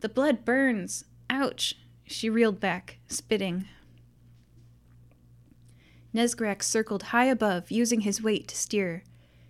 The 0.00 0.08
blood 0.08 0.44
burns. 0.44 1.04
Ouch. 1.28 1.76
She 2.04 2.30
reeled 2.30 2.60
back, 2.60 2.98
spitting. 3.08 3.66
Nesgrax 6.14 6.62
circled 6.62 7.04
high 7.04 7.24
above, 7.24 7.70
using 7.70 8.02
his 8.02 8.22
weight 8.22 8.46
to 8.48 8.56
steer. 8.56 9.02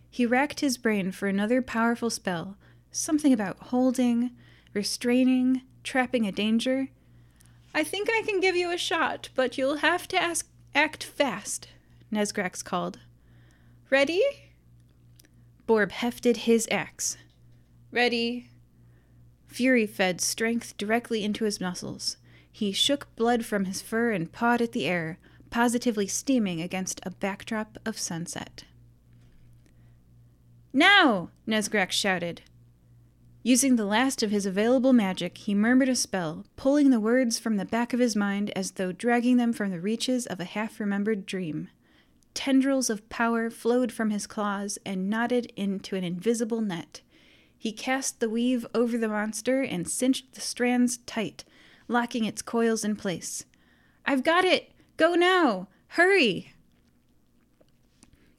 He 0.08 0.24
racked 0.24 0.60
his 0.60 0.78
brain 0.78 1.12
for 1.12 1.28
another 1.28 1.60
powerful 1.60 2.08
spell, 2.08 2.56
something 2.96 3.32
about 3.32 3.58
holding, 3.58 4.30
restraining, 4.72 5.62
trapping 5.82 6.26
a 6.26 6.32
danger. 6.32 6.88
I 7.74 7.84
think 7.84 8.08
I 8.08 8.22
can 8.24 8.40
give 8.40 8.56
you 8.56 8.72
a 8.72 8.78
shot, 8.78 9.30
but 9.34 9.58
you'll 9.58 9.78
have 9.78 10.06
to 10.08 10.20
ask, 10.20 10.48
act 10.74 11.04
fast, 11.04 11.68
Nesgrax 12.12 12.64
called. 12.64 13.00
Ready? 13.90 14.22
Borb 15.66 15.90
hefted 15.90 16.38
his 16.38 16.68
axe. 16.70 17.16
Ready. 17.90 18.50
Fury 19.48 19.86
fed 19.86 20.20
strength 20.20 20.76
directly 20.76 21.24
into 21.24 21.44
his 21.44 21.60
muscles. 21.60 22.16
He 22.50 22.72
shook 22.72 23.14
blood 23.16 23.44
from 23.44 23.64
his 23.64 23.82
fur 23.82 24.12
and 24.12 24.30
pawed 24.30 24.62
at 24.62 24.72
the 24.72 24.86
air, 24.86 25.18
positively 25.50 26.06
steaming 26.06 26.60
against 26.60 27.00
a 27.04 27.10
backdrop 27.10 27.78
of 27.84 27.98
sunset. 27.98 28.64
Now! 30.72 31.30
Nesgrax 31.46 31.92
shouted. 31.92 32.42
Using 33.46 33.76
the 33.76 33.84
last 33.84 34.22
of 34.22 34.30
his 34.30 34.46
available 34.46 34.94
magic, 34.94 35.36
he 35.36 35.54
murmured 35.54 35.90
a 35.90 35.94
spell, 35.94 36.46
pulling 36.56 36.88
the 36.88 36.98
words 36.98 37.38
from 37.38 37.58
the 37.58 37.66
back 37.66 37.92
of 37.92 38.00
his 38.00 38.16
mind 38.16 38.50
as 38.56 38.72
though 38.72 38.90
dragging 38.90 39.36
them 39.36 39.52
from 39.52 39.70
the 39.70 39.82
reaches 39.82 40.24
of 40.24 40.40
a 40.40 40.44
half 40.44 40.80
remembered 40.80 41.26
dream. 41.26 41.68
Tendrils 42.32 42.88
of 42.88 43.06
power 43.10 43.50
flowed 43.50 43.92
from 43.92 44.08
his 44.08 44.26
claws 44.26 44.78
and 44.86 45.10
knotted 45.10 45.52
into 45.56 45.94
an 45.94 46.02
invisible 46.02 46.62
net. 46.62 47.02
He 47.58 47.70
cast 47.70 48.18
the 48.18 48.30
weave 48.30 48.66
over 48.74 48.96
the 48.96 49.08
monster 49.08 49.60
and 49.60 49.86
cinched 49.86 50.32
the 50.32 50.40
strands 50.40 50.96
tight, 51.04 51.44
locking 51.86 52.24
its 52.24 52.40
coils 52.40 52.82
in 52.82 52.96
place. 52.96 53.44
I've 54.06 54.24
got 54.24 54.46
it! 54.46 54.72
Go 54.96 55.16
now! 55.16 55.68
Hurry! 55.88 56.54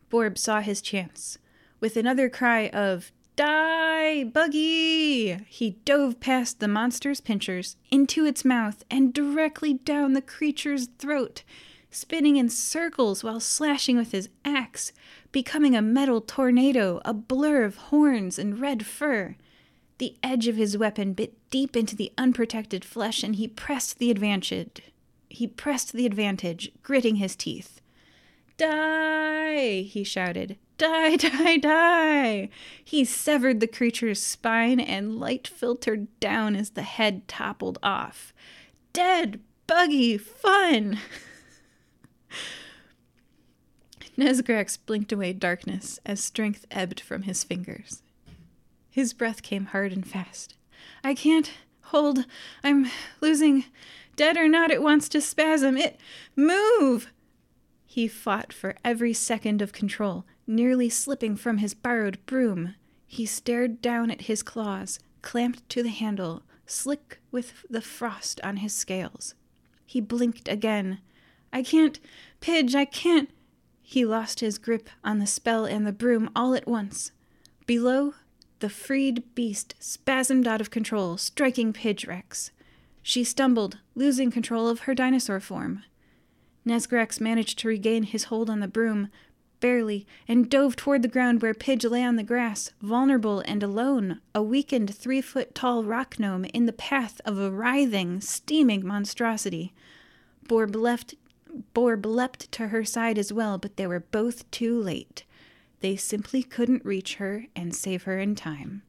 Borb 0.10 0.39
saw 0.39 0.62
his 0.62 0.82
chance. 0.82 1.38
With 1.80 1.96
another 1.96 2.28
cry 2.28 2.70
of, 2.70 3.12
Die, 3.36 4.24
Buggy! 4.24 5.34
He 5.50 5.71
dove 5.84 6.21
past 6.21 6.62
the 6.62 6.69
monster's 6.69 7.19
pinchers, 7.19 7.76
into 7.91 8.26
its 8.26 8.45
mouth, 8.45 8.86
and 8.89 9.13
directly 9.13 9.74
down 9.74 10.13
the 10.13 10.21
creature's 10.21 10.88
throat, 11.00 11.43
spinning 11.91 12.38
in 12.38 12.48
circles 12.48 13.26
while 13.26 13.41
slashing 13.41 13.98
with 13.98 14.13
his 14.13 14.30
axe, 14.45 14.93
becoming 15.34 15.76
a 15.76 15.82
metal 15.82 16.21
tornado, 16.21 17.02
a 17.04 17.13
blur 17.13 17.63
of 17.65 17.76
horns 17.76 18.39
and 18.39 18.62
red 18.62 18.86
fur. 18.86 19.36
The 19.98 20.15
edge 20.24 20.48
of 20.48 20.56
his 20.56 20.78
weapon 20.78 21.12
bit 21.12 21.34
deep 21.50 21.76
into 21.76 21.98
the 21.98 22.13
unprotected 22.17 22.86
flesh, 22.86 23.21
and 23.21 23.36
he 23.36 23.50
pressed 23.50 24.00
the 24.00 24.12
advantage. 24.12 24.82
He 25.28 25.45
pressed 25.45 25.91
the 25.91 26.06
advantage, 26.06 26.71
gritting 26.84 27.17
his 27.17 27.36
teeth. 27.36 27.82
Die! 28.58 29.82
he 29.82 30.06
shouted. 30.06 30.58
Die, 30.77 31.15
die, 31.17 31.57
die! 31.57 32.49
He 32.83 33.05
severed 33.05 33.59
the 33.59 33.67
creature's 33.67 34.21
spine, 34.21 34.79
and 34.79 35.19
light 35.19 35.47
filtered 35.47 36.07
down 36.19 36.55
as 36.55 36.71
the 36.71 36.81
head 36.81 37.27
toppled 37.27 37.79
off. 37.81 38.33
Dead, 38.93 39.39
buggy, 39.67 40.17
fun! 40.17 40.99
Nesgrax 44.17 44.77
blinked 44.85 45.11
away 45.11 45.33
darkness 45.33 45.99
as 46.05 46.23
strength 46.23 46.65
ebbed 46.71 47.01
from 47.01 47.23
his 47.23 47.43
fingers. 47.43 48.01
His 48.89 49.13
breath 49.13 49.41
came 49.41 49.65
hard 49.67 49.91
and 49.91 50.07
fast. 50.07 50.55
I 51.03 51.13
can't 51.13 51.51
hold. 51.81 52.25
I'm 52.63 52.89
losing. 53.19 53.65
Dead 54.15 54.38
or 54.38 54.47
not, 54.47 54.71
it 54.71 54.81
wants 54.81 55.09
to 55.09 55.19
spasm. 55.19 55.75
It. 55.75 55.99
Move! 56.35 57.11
He 57.95 58.10
fought 58.10 58.51
for 58.51 58.75
every 58.84 59.13
second 59.13 59.62
of 59.62 59.71
control, 59.71 60.25
nearly 60.45 60.89
slipping 60.89 61.38
from 61.38 61.60
his 61.60 61.73
borrowed 61.73 62.17
broom. 62.25 62.75
He 63.08 63.25
stared 63.25 63.81
down 63.81 64.12
at 64.12 64.23
his 64.23 64.43
claws, 64.43 64.99
clamped 65.21 65.69
to 65.69 65.81
the 65.81 65.88
handle, 65.88 66.43
slick 66.65 67.21
with 67.31 67.65
the 67.69 67.79
frost 67.79 68.41
on 68.43 68.58
his 68.58 68.73
scales. 68.73 69.34
He 69.86 70.01
blinked 70.01 70.49
again. 70.49 70.99
I 71.53 71.63
can't. 71.63 71.97
Pidge, 72.41 72.75
I 72.75 72.84
can't. 72.84 73.29
He 73.81 74.03
lost 74.03 74.41
his 74.41 74.58
grip 74.58 74.89
on 75.01 75.19
the 75.19 75.25
spell 75.25 75.63
and 75.63 75.88
the 75.88 75.93
broom 75.93 76.29
all 76.36 76.53
at 76.53 76.67
once. 76.67 77.13
Below, 77.65 78.15
the 78.60 78.67
freed 78.67 79.23
beast 79.36 79.73
spasmed 79.79 80.47
out 80.47 80.60
of 80.60 80.69
control, 80.69 81.15
striking 81.15 81.71
Pidge 81.71 82.05
Rex. 82.05 82.51
She 83.01 83.23
stumbled, 83.23 83.77
losing 83.95 84.31
control 84.31 84.67
of 84.67 84.79
her 84.79 84.93
dinosaur 84.93 85.39
form. 85.39 85.84
Nesgrax 86.65 87.21
managed 87.21 87.60
to 87.60 87.67
regain 87.67 88.04
his 88.04 88.25
hold 88.25 88.49
on 88.49 88.60
the 88.60 88.67
broom, 88.67 89.10
barely, 89.60 90.06
and 90.28 90.49
dove 90.49 90.75
toward 90.75 91.01
the 91.01 91.08
ground 91.08 91.41
where 91.41 91.54
Pidge 91.54 91.86
lay 91.86 92.04
on 92.04 92.15
the 92.15 92.23
grass, 92.23 92.71
vulnerable 92.82 93.41
and 93.41 93.62
alone, 93.62 94.19
a 94.34 94.41
weakened 94.41 94.93
three 94.93 95.21
foot 95.21 95.54
tall 95.54 95.84
rock 95.84 96.19
gnome 96.19 96.45
in 96.45 96.65
the 96.65 96.73
path 96.73 97.21
of 97.25 97.38
a 97.38 97.51
writhing, 97.51 98.21
steaming 98.21 98.86
monstrosity. 98.86 99.73
Borb 100.47 100.75
left 100.75 101.15
Borb 101.73 102.06
leapt 102.06 102.51
to 102.51 102.67
her 102.67 102.84
side 102.84 103.17
as 103.17 103.32
well, 103.32 103.58
but 103.58 103.78
they 103.78 103.88
were 103.88 104.01
both 104.01 104.49
too 104.51 104.80
late. 104.80 105.23
They 105.80 105.95
simply 105.95 106.43
couldn't 106.43 106.84
reach 106.84 107.15
her 107.15 107.45
and 107.56 107.73
save 107.73 108.04
her 108.04 108.19
in 108.19 108.36
time. 108.36 108.82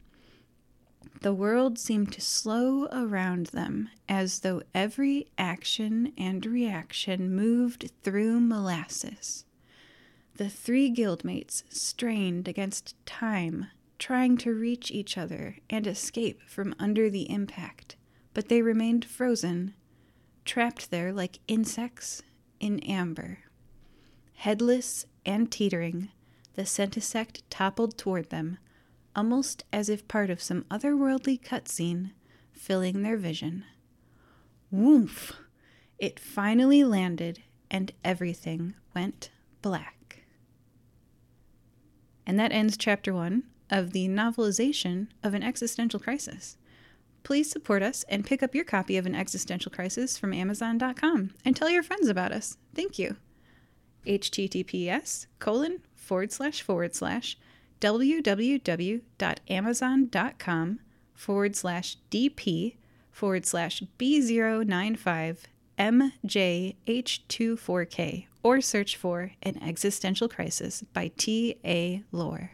The 1.22 1.34
world 1.34 1.78
seemed 1.78 2.12
to 2.12 2.20
slow 2.20 2.86
around 2.92 3.46
them 3.46 3.88
as 4.08 4.40
though 4.40 4.62
every 4.74 5.28
action 5.38 6.12
and 6.16 6.44
reaction 6.44 7.34
moved 7.34 7.90
through 8.02 8.40
molasses. 8.40 9.44
The 10.36 10.50
three 10.50 10.90
guildmates 10.90 11.62
strained 11.70 12.46
against 12.46 12.94
time, 13.06 13.68
trying 13.98 14.36
to 14.38 14.52
reach 14.52 14.90
each 14.90 15.16
other 15.16 15.56
and 15.70 15.86
escape 15.86 16.42
from 16.42 16.74
under 16.78 17.08
the 17.08 17.30
impact, 17.30 17.96
but 18.34 18.48
they 18.48 18.60
remained 18.60 19.06
frozen, 19.06 19.74
trapped 20.44 20.90
there 20.90 21.12
like 21.12 21.38
insects 21.48 22.22
in 22.60 22.80
amber. 22.80 23.38
Headless 24.34 25.06
and 25.24 25.50
teetering, 25.50 26.10
the 26.54 26.66
centisect 26.66 27.40
toppled 27.48 27.96
toward 27.96 28.28
them, 28.28 28.58
almost 29.16 29.64
as 29.72 29.88
if 29.88 30.06
part 30.06 30.30
of 30.30 30.42
some 30.42 30.64
otherworldly 30.70 31.40
cutscene 31.40 32.12
filling 32.52 33.02
their 33.02 33.16
vision. 33.16 33.64
Woof! 34.70 35.32
It 35.98 36.20
finally 36.20 36.84
landed, 36.84 37.42
and 37.70 37.90
everything 38.04 38.74
went 38.94 39.30
black. 39.62 40.24
And 42.26 42.38
that 42.38 42.52
ends 42.52 42.76
chapter 42.76 43.12
one 43.14 43.44
of 43.70 43.92
the 43.92 44.06
novelization 44.06 45.08
of 45.24 45.34
an 45.34 45.42
existential 45.42 45.98
crisis 45.98 46.58
please 47.26 47.50
support 47.50 47.82
us 47.82 48.04
and 48.08 48.24
pick 48.24 48.40
up 48.40 48.54
your 48.54 48.62
copy 48.62 48.96
of 48.96 49.04
An 49.04 49.16
Existential 49.16 49.72
Crisis 49.72 50.16
from 50.16 50.32
Amazon.com 50.32 51.32
and 51.44 51.56
tell 51.56 51.68
your 51.68 51.82
friends 51.82 52.06
about 52.06 52.30
us. 52.30 52.56
Thank 52.72 53.00
you. 53.00 53.16
https 54.06 55.26
colon 55.40 55.80
forward 55.96 56.30
slash 56.30 56.62
forward 56.62 56.94
slash 56.94 57.36
www.amazon.com 57.80 60.80
forward 61.14 61.56
slash 61.56 61.96
dp 62.10 62.76
forward 63.10 63.46
slash 63.46 63.82
b095 63.98 65.38
mjh24k 65.78 68.26
or 68.42 68.60
search 68.60 68.96
for 68.96 69.32
An 69.42 69.62
Existential 69.62 70.28
Crisis 70.28 70.84
by 70.92 71.10
T.A. 71.16 72.02
Lore. 72.12 72.50